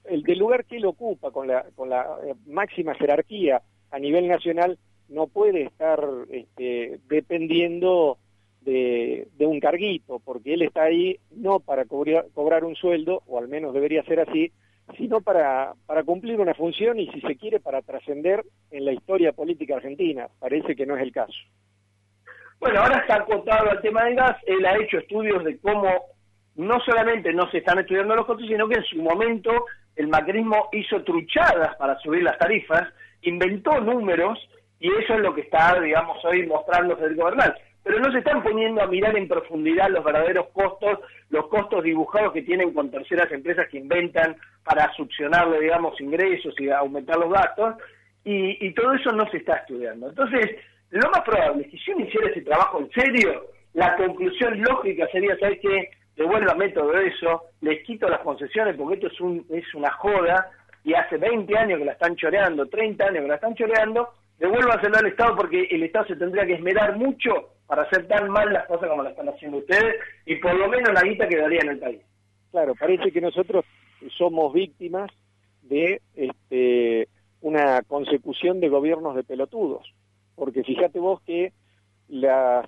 el 0.05 0.23
del 0.23 0.39
lugar 0.39 0.65
que 0.65 0.77
él 0.77 0.87
ocupa 0.87 1.31
con 1.31 1.47
la 1.47 1.65
con 1.75 1.89
la 1.89 2.19
eh, 2.25 2.35
máxima 2.47 2.95
jerarquía 2.95 3.63
a 3.91 3.99
nivel 3.99 4.29
nacional 4.29 4.79
no 5.09 5.27
puede 5.27 5.63
estar 5.63 6.01
este, 6.31 6.99
dependiendo 7.09 8.19
de, 8.63 9.29
un 9.41 9.61
carguito, 9.61 10.21
porque 10.21 10.55
él 10.55 10.63
está 10.63 10.85
ahí 10.85 11.19
no 11.31 11.61
para 11.61 11.85
cobrar, 11.85 12.27
cobrar 12.33 12.65
un 12.65 12.75
sueldo, 12.75 13.23
o 13.27 13.39
al 13.39 13.49
menos 13.49 13.75
debería 13.75 14.03
ser 14.05 14.21
así, 14.21 14.53
sino 14.97 15.21
para, 15.21 15.75
para 15.87 16.03
cumplir 16.03 16.41
una 16.41 16.55
función 16.55 16.99
y 16.99 17.09
si 17.09 17.21
se 17.21 17.37
quiere 17.37 17.61
para 17.61 17.83
trascender 17.83 18.45
en 18.71 18.85
la 18.85 18.93
historia 18.93 19.33
política 19.33 19.77
argentina. 19.77 20.29
Parece 20.39 20.75
que 20.75 20.87
no 20.87 20.97
es 20.97 21.03
el 21.03 21.13
caso. 21.13 21.35
Bueno, 22.59 22.81
ahora 22.81 23.01
está 23.01 23.17
acotado 23.17 23.71
al 23.71 23.83
tema 23.83 24.05
del 24.05 24.17
gas, 24.17 24.37
él 24.47 24.65
ha 24.65 24.79
hecho 24.79 24.99
estudios 24.99 25.45
de 25.45 25.59
cómo 25.59 25.89
no 26.57 26.81
solamente 26.81 27.33
no 27.33 27.51
se 27.51 27.59
están 27.59 27.79
estudiando 27.79 28.15
los 28.15 28.27
costos, 28.27 28.47
sino 28.47 28.69
que 28.69 28.77
en 28.77 28.85
su 28.85 28.97
momento 29.03 29.67
el 29.97 30.09
macrismo 30.09 30.69
hizo 30.73 31.03
truchadas 31.03 31.77
para 31.77 31.99
subir 32.01 32.23
las 32.23 32.39
tarifas, 32.39 32.89
inventó 33.23 33.81
números 33.81 34.39
y 34.81 34.89
eso 34.89 35.15
es 35.15 35.21
lo 35.21 35.35
que 35.35 35.43
está, 35.43 35.81
digamos, 35.81 36.25
hoy 36.25 36.47
mostrando 36.47 36.97
Federico 36.97 37.25
Bernal 37.25 37.55
pero 37.85 38.01
no 38.01 38.11
se 38.11 38.19
están 38.19 38.43
poniendo 38.43 38.83
a 38.83 38.87
mirar 38.87 39.17
en 39.17 39.29
profundidad 39.29 39.91
los 39.91 40.03
verdaderos 40.03 40.47
costos, 40.55 41.01
los 41.29 41.47
costos 41.49 41.85
dibujados 41.85 42.33
que 42.33 42.43
tienen 42.43 42.73
con 42.73 42.91
terceras 42.91 43.31
empresas 43.31 43.69
que 43.71 43.79
inventan 43.79 44.37
para 44.65 44.91
succionarle, 44.95 45.61
digamos, 45.61 46.01
ingresos 46.01 46.55
y 46.59 46.71
aumentar 46.71 47.19
los 47.19 47.31
gastos, 47.31 47.75
y, 48.25 48.73
todo 48.73 48.95
eso 48.95 49.13
no 49.13 49.31
se 49.31 49.37
está 49.37 49.57
estudiando. 49.57 50.09
Entonces, 50.09 50.57
lo 50.89 51.11
más 51.11 51.21
probable 51.21 51.65
es 51.65 51.71
que 51.71 51.77
si 51.77 51.93
uno 51.93 52.07
hiciera 52.07 52.29
ese 52.29 52.41
trabajo 52.41 52.81
en 52.81 52.91
serio, 52.93 53.49
la 53.75 53.95
conclusión 53.97 54.63
lógica 54.63 55.07
sería, 55.13 55.37
¿sabes 55.39 55.61
qué? 55.61 55.91
Devuélvame 56.17 56.69
todo 56.71 56.97
eso, 56.99 57.43
les 57.61 57.85
quito 57.85 58.09
las 58.09 58.21
concesiones 58.21 58.77
porque 58.77 58.95
esto 58.95 59.07
es, 59.09 59.21
un, 59.21 59.45
es 59.51 59.75
una 59.75 59.91
joda, 59.93 60.51
y 60.85 60.93
hace 60.93 61.17
20 61.17 61.57
años 61.57 61.79
que 61.79 61.85
la 61.87 61.93
están 61.93 62.15
choreando, 62.15 62.67
30 62.67 63.05
años 63.05 63.23
que 63.23 63.29
la 63.29 63.35
están 63.37 63.55
choreando, 63.55 64.11
devuélvaselo 64.39 64.99
al 64.99 65.07
Estado 65.07 65.37
porque 65.37 65.67
el 65.71 65.83
Estado 65.83 66.07
se 66.07 66.17
tendría 66.17 66.47
que 66.47 66.55
esmerar 66.55 66.97
mucho 66.97 67.55
para 67.67 67.83
hacer 67.83 68.07
tan 68.07 68.29
mal 68.29 68.53
las 68.53 68.67
cosas 68.67 68.91
como 68.91 69.03
las 69.03 69.13
están 69.13 69.29
haciendo 69.31 69.59
ustedes 69.59 69.97
y 70.27 70.37
por 70.37 70.55
lo 70.55 70.69
menos 70.69 70.93
la 70.93 71.03
guita 71.03 71.27
quedaría 71.27 71.61
en 71.63 71.71
el 71.71 71.79
país. 71.79 72.03
Claro, 72.51 72.75
parece 72.75 73.11
que 73.11 73.21
nosotros 73.21 73.65
somos 74.17 74.53
víctimas 74.53 75.11
de 75.63 76.03
este, 76.15 77.09
una 77.41 77.81
consecución 77.83 78.61
de 78.61 78.69
gobiernos 78.69 79.17
de 79.17 79.25
pelotudos, 79.25 79.91
porque 80.37 80.63
fíjate 80.63 80.99
vos 80.99 81.23
que 81.23 81.53
las, 82.09 82.67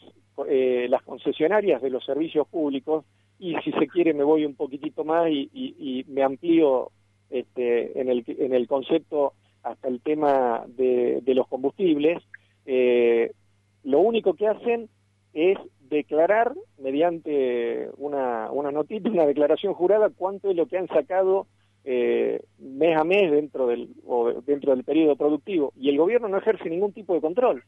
eh, 0.48 0.86
las 0.88 1.02
concesionarias 1.02 1.82
de 1.82 1.90
los 1.90 2.04
servicios 2.04 2.48
públicos, 2.48 3.04
y 3.38 3.54
si 3.56 3.72
se 3.72 3.88
quiere 3.88 4.14
me 4.14 4.24
voy 4.24 4.44
un 4.44 4.54
poquitito 4.54 5.04
más 5.04 5.28
y, 5.30 5.50
y, 5.52 6.04
me 6.08 6.22
amplío 6.22 6.90
este, 7.30 8.00
en, 8.00 8.08
el, 8.08 8.24
en 8.26 8.54
el 8.54 8.66
concepto 8.66 9.34
hasta 9.62 9.88
el 9.88 10.00
tema 10.00 10.64
de, 10.68 11.20
de 11.22 11.34
los 11.34 11.46
combustibles, 11.48 12.22
eh, 12.66 13.32
lo 13.84 14.00
único 14.00 14.34
que 14.34 14.46
hacen 14.48 14.88
es 15.32 15.58
declarar 15.88 16.54
mediante 16.78 17.90
una, 17.98 18.50
una 18.50 18.70
noticia, 18.70 19.10
una 19.10 19.26
declaración 19.26 19.74
jurada, 19.74 20.10
cuánto 20.10 20.50
es 20.50 20.56
lo 20.56 20.66
que 20.66 20.78
han 20.78 20.88
sacado 20.88 21.46
eh, 21.84 22.42
mes 22.58 22.98
a 22.98 23.04
mes 23.04 23.30
dentro 23.30 23.66
del, 23.66 23.90
o 24.06 24.32
dentro 24.42 24.74
del 24.74 24.84
periodo 24.84 25.14
productivo. 25.16 25.72
Y 25.76 25.90
el 25.90 25.98
gobierno 25.98 26.28
no 26.28 26.38
ejerce 26.38 26.68
ningún 26.68 26.92
tipo 26.92 27.14
de 27.14 27.20
control. 27.20 27.62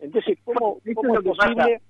Entonces, 0.00 0.38
¿cómo, 0.44 0.78
es, 0.84 0.94
posible 0.94 1.80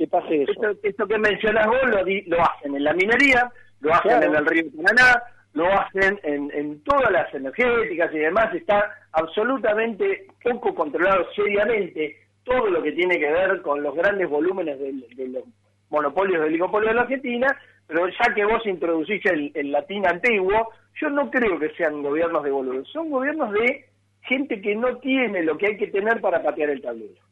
que 0.00 0.06
pase 0.06 0.44
eso? 0.44 0.52
Esto, 0.82 1.06
que 1.06 1.18
mencionas 1.18 1.66
vos 1.66 1.82
lo, 1.84 1.98
lo 2.02 2.42
hacen 2.42 2.74
en 2.74 2.84
la 2.84 2.94
minería, 2.94 3.52
lo 3.80 3.92
hacen 3.92 4.22
en 4.22 4.34
el 4.34 4.46
río 4.46 4.64
Paraná, 4.74 5.22
lo 5.52 5.66
hacen 5.70 6.18
en, 6.22 6.50
en 6.54 6.82
todas 6.84 7.10
las 7.10 7.34
energéticas 7.34 8.10
y 8.14 8.18
demás, 8.20 8.54
está 8.54 8.90
absolutamente 9.12 10.26
poco 10.42 10.74
controlado 10.74 11.26
seriamente 11.34 12.16
todo 12.44 12.70
lo 12.70 12.82
que 12.82 12.92
tiene 12.92 13.18
que 13.18 13.30
ver 13.30 13.60
con 13.60 13.82
los 13.82 13.94
grandes 13.94 14.26
volúmenes 14.26 14.78
de, 14.78 15.28
los 15.28 15.44
monopolios 15.90 16.40
del 16.40 16.48
oligopolio 16.48 16.88
de 16.88 16.94
la 16.94 17.02
Argentina, 17.02 17.54
pero 17.86 18.08
ya 18.08 18.34
que 18.34 18.46
vos 18.46 18.64
introducís 18.64 19.20
el, 19.26 19.70
latín 19.70 20.06
antiguo, 20.06 20.70
yo 20.98 21.10
no 21.10 21.30
creo 21.30 21.58
que 21.58 21.74
sean 21.74 22.02
gobiernos 22.02 22.42
de 22.42 22.50
volumen, 22.52 22.86
son 22.86 23.10
gobiernos 23.10 23.52
de 23.52 23.84
gente 24.22 24.62
que 24.62 24.74
no 24.74 24.96
tiene 24.96 25.42
lo 25.42 25.58
que 25.58 25.66
hay 25.66 25.76
que 25.76 25.88
tener 25.88 26.22
para 26.22 26.42
patear 26.42 26.70
el 26.70 26.80
tablero. 26.80 27.29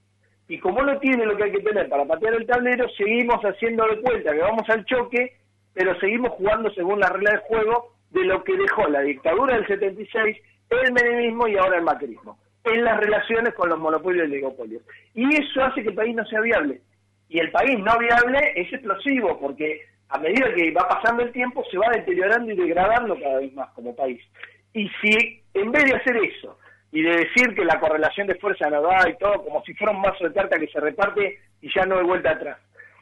Y 0.48 0.58
como 0.58 0.82
no 0.82 0.98
tiene 0.98 1.26
lo 1.26 1.36
que 1.36 1.44
hay 1.44 1.52
que 1.52 1.60
tener 1.60 1.88
para 1.90 2.06
patear 2.06 2.34
el 2.34 2.46
tablero, 2.46 2.88
seguimos 2.96 3.40
haciendo 3.42 3.86
de 3.86 4.00
cuenta 4.00 4.32
que 4.32 4.40
vamos 4.40 4.68
al 4.70 4.84
choque, 4.86 5.36
pero 5.74 5.98
seguimos 6.00 6.32
jugando 6.32 6.70
según 6.70 7.00
la 7.00 7.10
regla 7.10 7.32
del 7.32 7.40
juego 7.40 7.92
de 8.10 8.24
lo 8.24 8.42
que 8.42 8.56
dejó 8.56 8.88
la 8.88 9.00
dictadura 9.00 9.56
del 9.56 9.66
76, 9.66 10.38
el 10.70 10.92
menemismo 10.92 11.46
y 11.46 11.56
ahora 11.58 11.76
el 11.76 11.84
macrismo, 11.84 12.38
en 12.64 12.82
las 12.82 12.98
relaciones 12.98 13.54
con 13.54 13.68
los 13.68 13.78
monopolios 13.78 14.26
y 14.26 14.32
oligopolios. 14.32 14.82
Y 15.14 15.28
eso 15.36 15.62
hace 15.62 15.82
que 15.82 15.90
el 15.90 15.94
país 15.94 16.16
no 16.16 16.24
sea 16.24 16.40
viable. 16.40 16.80
Y 17.28 17.40
el 17.40 17.50
país 17.50 17.78
no 17.78 17.98
viable 17.98 18.52
es 18.56 18.72
explosivo, 18.72 19.38
porque 19.38 19.82
a 20.08 20.18
medida 20.18 20.54
que 20.54 20.70
va 20.70 20.88
pasando 20.88 21.24
el 21.24 21.32
tiempo 21.32 21.62
se 21.70 21.76
va 21.76 21.90
deteriorando 21.90 22.50
y 22.50 22.56
degradando 22.56 23.18
cada 23.20 23.40
vez 23.40 23.52
más 23.52 23.68
como 23.74 23.94
país. 23.94 24.22
Y 24.72 24.88
si 25.02 25.42
en 25.52 25.70
vez 25.72 25.84
de 25.84 25.96
hacer 25.96 26.16
eso 26.16 26.58
y 26.92 27.02
de 27.02 27.10
decir 27.10 27.54
que 27.54 27.64
la 27.64 27.78
correlación 27.80 28.26
de 28.26 28.36
fuerza 28.36 28.70
no 28.70 28.82
da 28.82 29.08
y 29.08 29.16
todo, 29.18 29.44
como 29.44 29.62
si 29.64 29.74
fuera 29.74 29.92
un 29.92 30.00
mazo 30.00 30.24
de 30.24 30.32
carta 30.32 30.58
que 30.58 30.68
se 30.68 30.80
reparte 30.80 31.38
y 31.60 31.68
ya 31.74 31.84
no 31.84 31.98
hay 31.98 32.04
vuelta 32.04 32.30
atrás, 32.30 32.58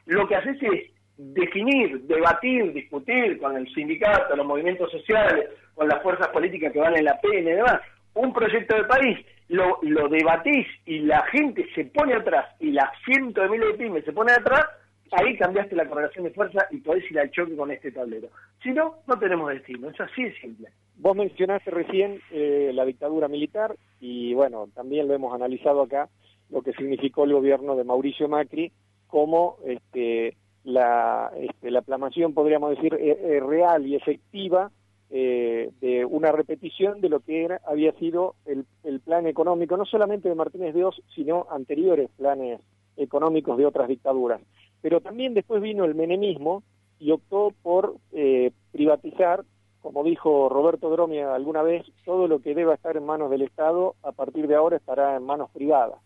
lo 0.07 0.27
que 0.27 0.37
haces 0.37 0.57
es 0.63 0.91
definir, 1.17 2.03
debatir, 2.03 2.73
discutir 2.73 3.39
con 3.39 3.57
el 3.57 3.73
sindicato, 3.73 4.37
los 4.37 4.47
movimientos 4.47 4.91
sociales, 4.91 5.51
con 5.75 5.89
las 5.89 6.03
fuerzas 6.03 6.29
políticas 6.29 6.73
que 6.73 6.81
van 6.81 6.97
en 6.97 7.05
la 7.05 7.21
PN 7.21 7.51
y 7.51 7.55
demás, 7.55 7.81
un 8.15 8.33
proyecto 8.33 8.77
de 8.77 8.85
país, 8.85 9.19
lo, 9.49 9.79
debatís 10.11 10.67
y 10.85 11.01
la 11.01 11.23
gente 11.27 11.67
se 11.75 11.85
pone 11.85 12.15
atrás 12.15 12.47
y 12.61 12.73
las 12.73 12.91
cientos 13.05 13.45
de 13.45 13.51
miles 13.51 13.69
de 13.73 13.75
pymes 13.75 14.05
se 14.05 14.13
pone 14.13 14.33
atrás, 14.33 14.65
ahí 15.13 15.37
cambiaste 15.37 15.77
la 15.77 15.87
correlación 15.87 16.25
de 16.25 16.31
fuerza 16.31 16.67
y 16.71 16.79
podés 16.79 17.09
ir 17.11 17.21
al 17.21 17.31
choque 17.31 17.57
con 17.57 17.71
este 17.71 17.93
tablero. 17.93 18.29
Si 18.63 18.71
no, 18.71 18.97
no 19.07 19.19
tenemos 19.19 19.51
destino, 19.51 19.91
es 19.91 20.01
así 20.01 20.25
de 20.25 20.35
simple. 20.41 20.69
Vos 20.97 21.17
mencionaste 21.17 21.71
recién 21.71 22.21
eh, 22.31 22.71
la 22.75 22.85
dictadura 22.85 23.29
militar 23.29 23.77
y 24.01 24.35
bueno, 24.35 24.69
también 24.75 25.09
lo 25.09 25.15
hemos 25.15 25.35
analizado 25.35 25.83
acá, 25.83 26.09
lo 26.51 26.63
que 26.63 26.73
significó 26.73 27.25
el 27.25 27.35
gobierno 27.35 27.77
de 27.77 27.85
Mauricio 27.85 28.29
Macri 28.29 28.73
como 29.07 29.57
este, 29.65 30.37
la, 30.65 31.31
este, 31.39 31.71
la 31.71 31.83
plamación, 31.83 32.35
podríamos 32.35 32.71
decir, 32.71 32.95
eh, 32.95 33.19
eh, 33.21 33.41
real 33.41 33.87
y 33.87 33.95
efectiva 33.95 34.71
de 35.09 36.05
una 36.11 36.33
repetición 36.33 37.01
de 37.01 37.09
lo 37.09 37.21
que 37.21 37.45
era, 37.45 37.61
había 37.65 37.93
sido 37.93 38.35
el, 38.45 38.67
el 38.83 38.99
plan 38.99 39.29
económico, 39.29 39.77
no 39.77 39.85
solamente 39.85 40.29
de 40.29 40.35
Martínez 40.35 40.75
de 40.75 40.85
Oz, 40.85 41.01
sino 41.15 41.47
anteriores 41.49 42.11
planes 42.17 42.61
económicos 42.97 43.57
de 43.57 43.67
otras 43.67 43.89
dictaduras. 43.89 44.41
Pero 44.83 45.01
también 45.01 45.33
después 45.33 45.63
vino 45.63 45.85
el 45.85 45.95
menemismo 45.95 46.65
y 46.99 47.11
optó 47.11 47.53
por 47.63 47.97
eh, 48.13 48.53
privatizar, 48.73 49.45
como 49.87 50.03
dijo 50.03 50.49
Roberto 50.49 50.91
Dromia 50.91 51.33
alguna 51.33 51.63
vez, 51.63 51.87
todo 52.05 52.27
lo 52.27 52.41
que 52.41 52.57
deba 52.57 52.75
estar 52.75 52.97
en 52.97 53.07
manos 53.07 53.31
del 53.31 53.43
Estado 53.43 53.95
a 54.03 54.11
partir 54.11 54.49
de 54.49 54.57
ahora 54.57 54.79
estará 54.79 55.15
en 55.15 55.23
manos 55.23 55.49
privadas. 55.51 56.01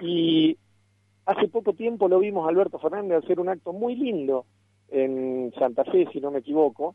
Y 0.00 0.56
hace 1.26 1.48
poco 1.48 1.72
tiempo 1.72 2.06
lo 2.06 2.20
vimos 2.20 2.46
a 2.46 2.50
Alberto 2.50 2.78
Fernández 2.78 3.24
hacer 3.24 3.40
un 3.40 3.48
acto 3.48 3.72
muy 3.72 3.96
lindo 3.96 4.44
en 4.90 5.52
Santa 5.58 5.82
Fe, 5.82 6.06
si 6.12 6.20
no 6.20 6.30
me 6.30 6.38
equivoco, 6.38 6.94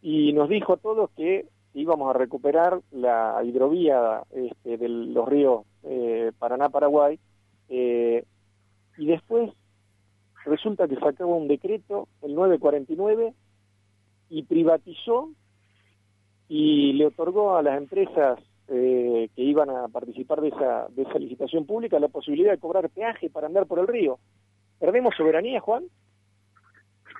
y 0.00 0.32
nos 0.32 0.48
dijo 0.48 0.72
a 0.72 0.78
todos 0.78 1.10
que 1.10 1.44
íbamos 1.74 2.08
a 2.08 2.18
recuperar 2.18 2.80
la 2.90 3.42
hidrovía 3.44 4.22
este, 4.30 4.78
de 4.78 4.88
los 4.88 5.28
ríos 5.28 5.66
eh, 5.82 6.32
Paraná-Paraguay, 6.38 7.18
eh, 7.68 8.24
y 8.96 9.04
después 9.04 9.52
resulta 10.46 10.88
que 10.88 10.96
sacaba 10.96 11.34
un 11.34 11.46
decreto, 11.46 12.08
el 12.22 12.34
949, 12.34 13.34
y 14.30 14.44
privatizó 14.44 15.30
y 16.48 16.94
le 16.94 17.06
otorgó 17.06 17.56
a 17.56 17.62
las 17.62 17.76
empresas 17.76 18.38
eh, 18.68 19.28
que 19.34 19.42
iban 19.42 19.68
a 19.68 19.88
participar 19.88 20.40
de 20.40 20.48
esa, 20.48 20.86
de 20.90 21.02
esa 21.02 21.18
licitación 21.18 21.66
pública 21.66 21.98
la 21.98 22.08
posibilidad 22.08 22.52
de 22.52 22.58
cobrar 22.58 22.88
peaje 22.88 23.28
para 23.28 23.48
andar 23.48 23.66
por 23.66 23.80
el 23.80 23.88
río. 23.88 24.18
¿Perdemos 24.78 25.14
soberanía, 25.16 25.60
Juan? 25.60 25.84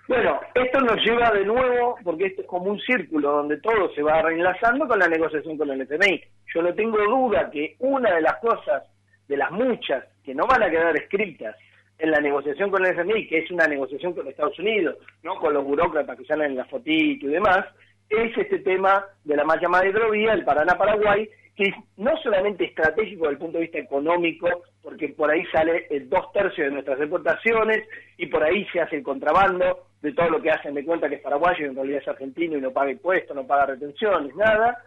Bueno, 0.08 0.40
esto 0.54 0.80
nos 0.80 0.96
lleva 1.04 1.30
de 1.30 1.44
nuevo, 1.44 1.96
porque 2.02 2.26
esto 2.26 2.42
es 2.42 2.48
como 2.48 2.70
un 2.70 2.80
círculo 2.80 3.30
donde 3.30 3.58
todo 3.58 3.92
se 3.94 4.02
va 4.02 4.22
reenlazando 4.22 4.88
con 4.88 4.98
la 4.98 5.06
negociación 5.08 5.56
con 5.56 5.70
el 5.70 5.82
FMI. 5.82 6.20
Yo 6.54 6.62
no 6.62 6.74
tengo 6.74 6.98
duda 6.98 7.50
que 7.50 7.76
una 7.78 8.14
de 8.14 8.22
las 8.22 8.36
cosas, 8.38 8.84
de 9.28 9.36
las 9.36 9.52
muchas, 9.52 10.04
que 10.24 10.34
no 10.34 10.46
van 10.46 10.62
a 10.64 10.70
quedar 10.70 10.96
escritas 10.96 11.54
en 12.00 12.10
la 12.10 12.20
negociación 12.20 12.70
con 12.70 12.84
el 12.84 12.92
FMI, 12.92 13.28
que 13.28 13.38
es 13.38 13.50
una 13.50 13.66
negociación 13.66 14.12
con 14.12 14.26
Estados 14.26 14.58
Unidos, 14.58 14.96
no 15.22 15.36
con 15.36 15.54
los 15.54 15.64
burócratas 15.64 16.16
que 16.16 16.24
salen 16.24 16.52
en 16.52 16.56
la 16.56 16.64
fotito 16.64 17.26
y 17.26 17.30
demás, 17.30 17.66
es 18.08 18.36
este 18.36 18.58
tema 18.58 19.04
de 19.24 19.36
la 19.36 19.44
más 19.44 19.60
llamada 19.60 19.86
hidrovía, 19.86 20.32
el 20.32 20.44
Paraná-Paraguay, 20.44 21.28
que 21.54 21.64
es 21.64 21.74
no 21.96 22.16
solamente 22.22 22.64
estratégico 22.64 23.24
desde 23.24 23.32
el 23.32 23.38
punto 23.38 23.58
de 23.58 23.64
vista 23.64 23.78
económico, 23.78 24.48
porque 24.82 25.08
por 25.10 25.30
ahí 25.30 25.44
sale 25.52 25.86
el 25.90 26.08
dos 26.08 26.32
tercios 26.32 26.68
de 26.68 26.72
nuestras 26.72 26.98
exportaciones 27.00 27.86
y 28.16 28.26
por 28.26 28.42
ahí 28.42 28.66
se 28.72 28.80
hace 28.80 28.96
el 28.96 29.02
contrabando 29.02 29.86
de 30.02 30.12
todo 30.12 30.30
lo 30.30 30.42
que 30.42 30.50
hacen 30.50 30.74
de 30.74 30.84
cuenta 30.84 31.08
que 31.08 31.16
es 31.16 31.20
paraguayo 31.20 31.66
y 31.66 31.68
en 31.68 31.74
realidad 31.74 32.00
es 32.00 32.08
argentino 32.08 32.56
y 32.56 32.60
no 32.60 32.72
paga 32.72 32.90
impuestos, 32.90 33.36
no 33.36 33.46
paga 33.46 33.66
retenciones, 33.66 34.34
nada. 34.34 34.82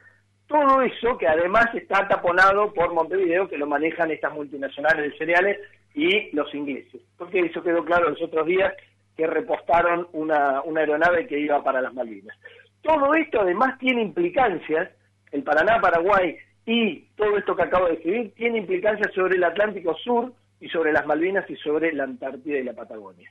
Todo 0.47 0.81
eso 0.81 1.17
que 1.17 1.27
además 1.27 1.67
está 1.73 2.07
taponado 2.07 2.73
por 2.73 2.93
Montevideo, 2.93 3.47
que 3.47 3.57
lo 3.57 3.67
manejan 3.67 4.11
estas 4.11 4.33
multinacionales 4.33 5.11
de 5.11 5.17
cereales 5.17 5.59
y 5.93 6.35
los 6.35 6.53
ingleses. 6.53 7.01
Porque 7.17 7.39
eso 7.39 7.63
quedó 7.63 7.83
claro 7.83 8.09
los 8.09 8.21
otros 8.21 8.45
días 8.47 8.73
que 9.15 9.27
repostaron 9.27 10.07
una, 10.13 10.61
una 10.63 10.81
aeronave 10.81 11.27
que 11.27 11.39
iba 11.39 11.63
para 11.63 11.81
las 11.81 11.93
Malvinas. 11.93 12.35
Todo 12.81 13.13
esto 13.13 13.41
además 13.41 13.77
tiene 13.79 14.01
implicancias, 14.01 14.89
el 15.31 15.43
Paraná, 15.43 15.79
Paraguay 15.79 16.35
y 16.65 17.01
todo 17.15 17.37
esto 17.37 17.55
que 17.55 17.63
acabo 17.63 17.87
de 17.87 17.95
escribir, 17.95 18.33
tiene 18.35 18.59
implicancias 18.59 19.13
sobre 19.13 19.35
el 19.35 19.43
Atlántico 19.43 19.95
Sur 19.95 20.33
y 20.59 20.69
sobre 20.69 20.91
las 20.93 21.05
Malvinas 21.05 21.49
y 21.49 21.55
sobre 21.57 21.93
la 21.93 22.05
Antártida 22.05 22.57
y 22.57 22.63
la 22.63 22.73
Patagonia. 22.73 23.29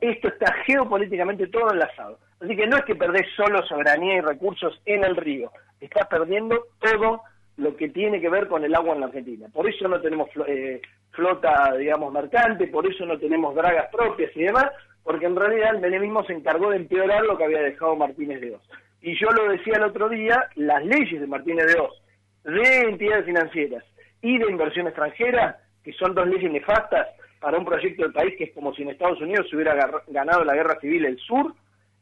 Esto 0.00 0.28
está 0.28 0.52
geopolíticamente 0.66 1.48
todo 1.48 1.72
enlazado. 1.72 2.18
Así 2.40 2.54
que 2.54 2.66
no 2.66 2.76
es 2.76 2.84
que 2.84 2.94
perdés 2.94 3.26
solo 3.34 3.66
soberanía 3.66 4.16
y 4.16 4.20
recursos 4.20 4.80
en 4.86 5.02
el 5.02 5.16
río, 5.16 5.50
estás 5.80 6.06
perdiendo 6.06 6.66
todo 6.78 7.22
lo 7.58 7.76
que 7.76 7.88
tiene 7.88 8.20
que 8.20 8.28
ver 8.28 8.48
con 8.48 8.64
el 8.64 8.74
agua 8.74 8.94
en 8.94 9.00
la 9.00 9.06
Argentina. 9.06 9.48
Por 9.52 9.68
eso 9.68 9.86
no 9.88 10.00
tenemos 10.00 10.28
eh, 10.46 10.80
flota, 11.10 11.74
digamos, 11.76 12.12
mercante, 12.12 12.68
por 12.68 12.86
eso 12.86 13.04
no 13.04 13.18
tenemos 13.18 13.54
dragas 13.54 13.90
propias 13.90 14.30
y 14.36 14.44
demás, 14.44 14.66
porque 15.02 15.26
en 15.26 15.36
realidad 15.36 15.74
el 15.74 15.80
menemismo 15.80 16.24
se 16.24 16.34
encargó 16.34 16.70
de 16.70 16.76
empeorar 16.76 17.24
lo 17.24 17.36
que 17.36 17.44
había 17.44 17.60
dejado 17.60 17.96
Martínez 17.96 18.40
de 18.40 18.54
Oz. 18.54 18.62
Y 19.02 19.18
yo 19.18 19.28
lo 19.30 19.50
decía 19.50 19.74
el 19.76 19.84
otro 19.84 20.08
día, 20.08 20.48
las 20.54 20.84
leyes 20.84 21.20
de 21.20 21.26
Martínez 21.26 21.66
de 21.66 21.80
Oz, 21.80 22.02
de 22.44 22.80
entidades 22.88 23.24
financieras 23.24 23.84
y 24.22 24.38
de 24.38 24.50
inversión 24.50 24.86
extranjera, 24.86 25.58
que 25.82 25.92
son 25.94 26.14
dos 26.14 26.28
leyes 26.28 26.50
nefastas 26.52 27.08
para 27.40 27.58
un 27.58 27.64
proyecto 27.64 28.02
del 28.02 28.12
país 28.12 28.34
que 28.38 28.44
es 28.44 28.54
como 28.54 28.72
si 28.74 28.82
en 28.82 28.90
Estados 28.90 29.20
Unidos 29.20 29.46
se 29.50 29.56
hubiera 29.56 29.74
ganado 30.06 30.44
la 30.44 30.54
guerra 30.54 30.78
civil 30.80 31.04
el 31.04 31.18
sur, 31.18 31.54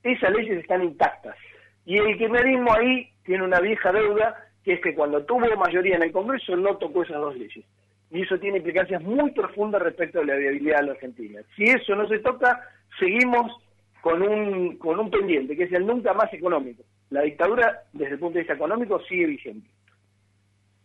esas 0.02 0.32
leyes 0.32 0.58
están 0.58 0.82
intactas. 0.84 1.36
Y 1.86 1.98
el 1.98 2.18
kirchnerismo 2.18 2.72
ahí 2.74 3.10
tiene 3.24 3.44
una 3.44 3.60
vieja 3.60 3.92
deuda, 3.92 4.45
que 4.66 4.72
es 4.72 4.80
que 4.80 4.96
cuando 4.96 5.24
tuvo 5.24 5.46
mayoría 5.56 5.94
en 5.94 6.02
el 6.02 6.10
Congreso 6.10 6.56
no 6.56 6.76
tocó 6.76 7.04
esas 7.04 7.18
dos 7.18 7.36
leyes 7.36 7.64
y 8.10 8.22
eso 8.22 8.36
tiene 8.38 8.58
implicancias 8.58 9.00
muy 9.00 9.30
profundas 9.30 9.80
respecto 9.80 10.20
a 10.20 10.24
la 10.24 10.34
viabilidad 10.34 10.78
de 10.80 10.86
la 10.86 10.92
Argentina. 10.92 11.40
Si 11.54 11.62
eso 11.64 11.94
no 11.94 12.08
se 12.08 12.18
toca, 12.18 12.68
seguimos 12.98 13.52
con 14.00 14.22
un, 14.22 14.76
con 14.76 14.98
un 14.98 15.08
pendiente, 15.08 15.56
que 15.56 15.64
es 15.64 15.72
el 15.72 15.86
nunca 15.86 16.14
más 16.14 16.32
económico. 16.32 16.82
La 17.10 17.22
dictadura, 17.22 17.84
desde 17.92 18.14
el 18.14 18.18
punto 18.18 18.34
de 18.34 18.40
vista 18.40 18.54
económico, 18.54 19.00
sigue 19.02 19.26
vigente. 19.26 19.68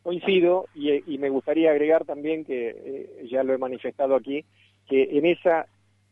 Coincido 0.04 0.65
y, 0.76 1.17
me 1.17 1.30
gustaría 1.30 1.72
agregar 1.72 2.06
también 2.06 2.46
que, 2.46 2.70
eh, 2.70 3.28
ya 3.32 3.44
lo 3.44 3.54
he 3.54 3.58
manifestado 3.58 4.15
aquí, 4.15 4.46
que 4.88 5.10
en 5.12 5.26
esa, 5.26 5.65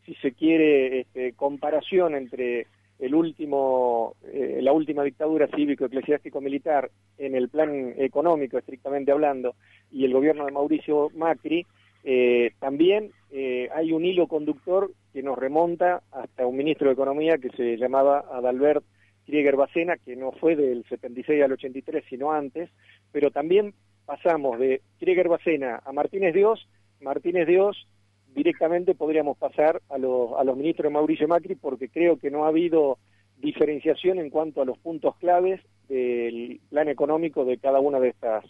si 0.05 0.15
se 0.15 0.31
quiere, 0.31 1.01
este, 1.01 1.33
comparación 1.33 2.15
entre 2.15 2.65
el 2.99 3.15
último, 3.15 4.15
eh, 4.25 4.59
la 4.61 4.73
última 4.73 5.03
dictadura 5.03 5.47
cívico-eclesiástico-militar 5.47 6.91
en 7.17 7.35
el 7.35 7.49
plan 7.49 7.93
económico, 7.97 8.57
estrictamente 8.57 9.11
hablando, 9.11 9.55
y 9.91 10.03
el 10.05 10.13
gobierno 10.13 10.45
de 10.45 10.51
Mauricio 10.51 11.09
Macri, 11.15 11.65
eh, 12.03 12.51
también 12.59 13.11
eh, 13.31 13.69
hay 13.73 13.93
un 13.93 14.05
hilo 14.05 14.27
conductor 14.27 14.91
que 15.13 15.23
nos 15.23 15.37
remonta 15.37 16.01
hasta 16.11 16.45
un 16.45 16.57
ministro 16.57 16.87
de 16.87 16.93
Economía 16.93 17.37
que 17.37 17.49
se 17.49 17.77
llamaba 17.77 18.25
Adalbert 18.31 18.83
Krieger 19.25 19.55
Bacena, 19.55 19.97
que 19.97 20.15
no 20.15 20.31
fue 20.33 20.55
del 20.55 20.83
76 20.85 21.43
al 21.43 21.53
83, 21.53 22.03
sino 22.09 22.31
antes, 22.31 22.69
pero 23.11 23.31
también 23.31 23.73
pasamos 24.05 24.59
de 24.59 24.81
Krieger 24.99 25.27
Bacena 25.29 25.81
a 25.85 25.91
Martínez 25.91 26.33
Dios, 26.33 26.67
Martínez 26.99 27.47
Dios 27.47 27.87
directamente 28.33 28.95
podríamos 28.95 29.37
pasar 29.37 29.81
a 29.89 29.97
los, 29.97 30.31
a 30.37 30.43
los 30.43 30.55
ministros 30.55 30.85
de 30.85 30.93
Mauricio 30.93 31.27
Macri 31.27 31.55
porque 31.55 31.89
creo 31.89 32.17
que 32.17 32.31
no 32.31 32.45
ha 32.45 32.49
habido 32.49 32.97
diferenciación 33.37 34.19
en 34.19 34.29
cuanto 34.29 34.61
a 34.61 34.65
los 34.65 34.77
puntos 34.77 35.15
claves 35.17 35.61
del 35.87 36.59
plan 36.69 36.89
económico 36.89 37.45
de 37.45 37.57
cada 37.57 37.79
una 37.79 37.99
de 37.99 38.09
estas 38.09 38.45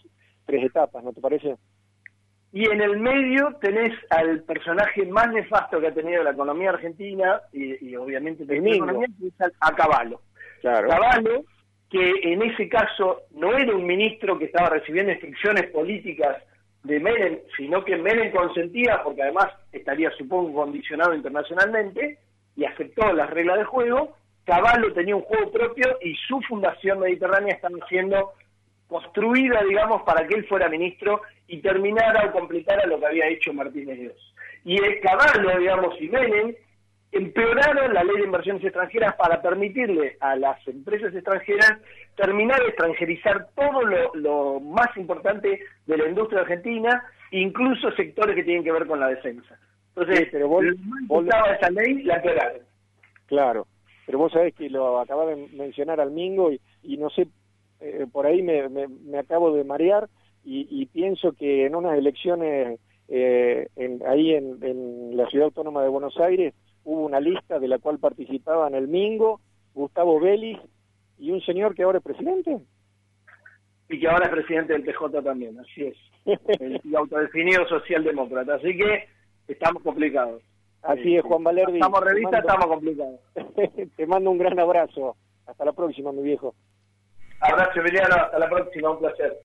tres 0.46 0.64
etapas, 0.64 1.02
¿no 1.04 1.12
te 1.12 1.20
parece? 1.20 1.56
Y 2.52 2.68
en 2.68 2.80
el 2.80 2.98
medio 2.98 3.56
tenés 3.60 3.92
al 4.10 4.42
personaje 4.42 5.06
más 5.06 5.32
nefasto 5.32 5.80
que 5.80 5.86
ha 5.86 5.94
tenido 5.94 6.24
la 6.24 6.32
economía 6.32 6.70
argentina 6.70 7.40
y, 7.52 7.94
obviamente 7.94 8.44
la 8.44 8.54
economía, 8.56 9.06
que 9.20 9.28
es 9.28 9.34
a 9.60 9.72
Caballo. 9.74 10.20
Claro. 10.60 10.88
Caballo, 10.88 11.44
que 11.88 12.12
en 12.24 12.42
ese 12.42 12.68
caso 12.68 13.22
no 13.30 13.56
era 13.56 13.74
un 13.74 13.86
ministro 13.86 14.36
que 14.36 14.46
estaba 14.46 14.70
recibiendo 14.70 15.12
instrucciones 15.12 15.70
políticas 15.70 16.42
de 16.82 16.98
Menem, 16.98 17.38
sino 17.56 17.84
que 17.84 17.96
Menem 17.96 18.32
consentía, 18.32 19.02
porque 19.02 19.22
además 19.22 19.48
estaría, 19.72 20.10
supongo, 20.12 20.54
condicionado 20.54 21.14
internacionalmente, 21.14 22.18
y 22.56 22.64
aceptó 22.64 23.12
las 23.12 23.30
reglas 23.30 23.58
de 23.58 23.64
juego, 23.64 24.16
Caballo 24.44 24.92
tenía 24.92 25.14
un 25.14 25.22
juego 25.22 25.52
propio 25.52 25.98
y 26.02 26.14
su 26.26 26.40
Fundación 26.42 27.00
Mediterránea 27.00 27.54
estaba 27.54 27.76
siendo 27.88 28.32
construida, 28.88 29.62
digamos, 29.62 30.02
para 30.02 30.26
que 30.26 30.34
él 30.34 30.46
fuera 30.46 30.68
ministro 30.68 31.22
y 31.46 31.58
terminara 31.58 32.26
o 32.26 32.32
completara 32.32 32.86
lo 32.86 32.98
que 32.98 33.06
había 33.06 33.28
hecho 33.28 33.52
Martínez 33.52 33.98
Dios. 33.98 34.34
Y 34.64 34.82
el 34.82 35.00
Caballo, 35.00 35.58
digamos, 35.58 35.94
y 36.00 36.08
Menem 36.08 36.54
empeoraron 37.12 37.92
la 37.92 38.04
ley 38.04 38.16
de 38.18 38.24
inversiones 38.24 38.62
extranjeras 38.62 39.14
para 39.16 39.42
permitirle 39.42 40.16
a 40.20 40.36
las 40.36 40.66
empresas 40.68 41.12
extranjeras 41.14 41.78
terminar 42.16 42.60
de 42.60 42.68
extranjerizar 42.68 43.48
todo 43.54 43.82
lo, 44.14 44.60
más 44.60 44.96
importante 44.96 45.60
de 45.86 45.96
la 45.96 46.08
industria 46.08 46.42
argentina, 46.42 47.02
incluso 47.32 47.90
sectores 47.92 48.36
que 48.36 48.44
tienen 48.44 48.62
que 48.62 48.72
ver 48.72 48.86
con 48.86 49.00
la 49.00 49.08
defensa. 49.08 49.58
Entonces, 49.94 50.28
pero 50.30 50.48
vos, 50.48 50.64
esa 50.64 51.70
ley, 51.70 52.02
la 52.04 52.22
quebraron. 52.22 52.62
Claro, 53.26 53.66
pero 54.06 54.18
vos 54.18 54.32
sabés 54.32 54.54
que 54.54 54.70
lo 54.70 55.00
acaba 55.00 55.26
de 55.26 55.48
mencionar 55.52 56.00
al 56.00 56.12
Mingo 56.12 56.52
y, 56.82 56.96
no 56.96 57.10
sé, 57.10 57.26
eh, 57.80 58.06
por 58.10 58.26
ahí 58.26 58.42
me, 58.42 58.68
me, 58.68 59.18
acabo 59.18 59.52
de 59.54 59.64
marear 59.64 60.08
y, 60.44 60.86
pienso 60.86 61.32
que 61.32 61.66
en 61.66 61.74
unas 61.74 61.98
elecciones 61.98 62.80
eh, 63.08 63.68
en, 63.76 64.00
ahí 64.06 64.34
en, 64.34 64.58
en 64.62 65.16
la 65.16 65.26
Ciudad 65.26 65.46
Autónoma 65.46 65.82
de 65.82 65.88
Buenos 65.88 66.18
Aires, 66.18 66.54
hubo 66.84 67.04
una 67.04 67.20
lista 67.20 67.58
de 67.58 67.68
la 67.68 67.78
cual 67.78 67.98
participaban 67.98 68.74
el 68.74 68.88
Mingo, 68.88 69.40
Gustavo 69.74 70.20
Vélez 70.20 70.58
y 71.18 71.30
un 71.30 71.40
señor 71.42 71.74
que 71.74 71.82
ahora 71.82 71.98
es 71.98 72.04
presidente. 72.04 72.60
Y 73.88 73.98
que 73.98 74.08
ahora 74.08 74.26
es 74.26 74.30
presidente 74.30 74.72
del 74.72 74.84
PJ 74.84 75.22
también, 75.22 75.58
así 75.58 75.86
es. 75.86 75.96
el, 76.24 76.80
autodefinido 76.96 77.66
socialdemócrata. 77.68 78.54
Así 78.54 78.76
que 78.76 79.08
estamos 79.48 79.82
complicados. 79.82 80.42
Así 80.82 81.16
es, 81.16 81.22
Juan 81.24 81.44
Valerdi. 81.44 81.74
Estamos 81.74 82.00
revista, 82.00 82.38
estamos 82.38 82.66
complicados. 82.66 83.20
te 83.96 84.06
mando 84.06 84.30
un 84.30 84.38
gran 84.38 84.58
abrazo. 84.58 85.16
Hasta 85.46 85.64
la 85.64 85.72
próxima, 85.72 86.12
mi 86.12 86.22
viejo. 86.22 86.54
Abrazo, 87.40 87.80
Emiliano. 87.80 88.14
Hasta 88.14 88.38
la 88.38 88.48
próxima. 88.48 88.90
Un 88.90 88.98
placer. 89.00 89.38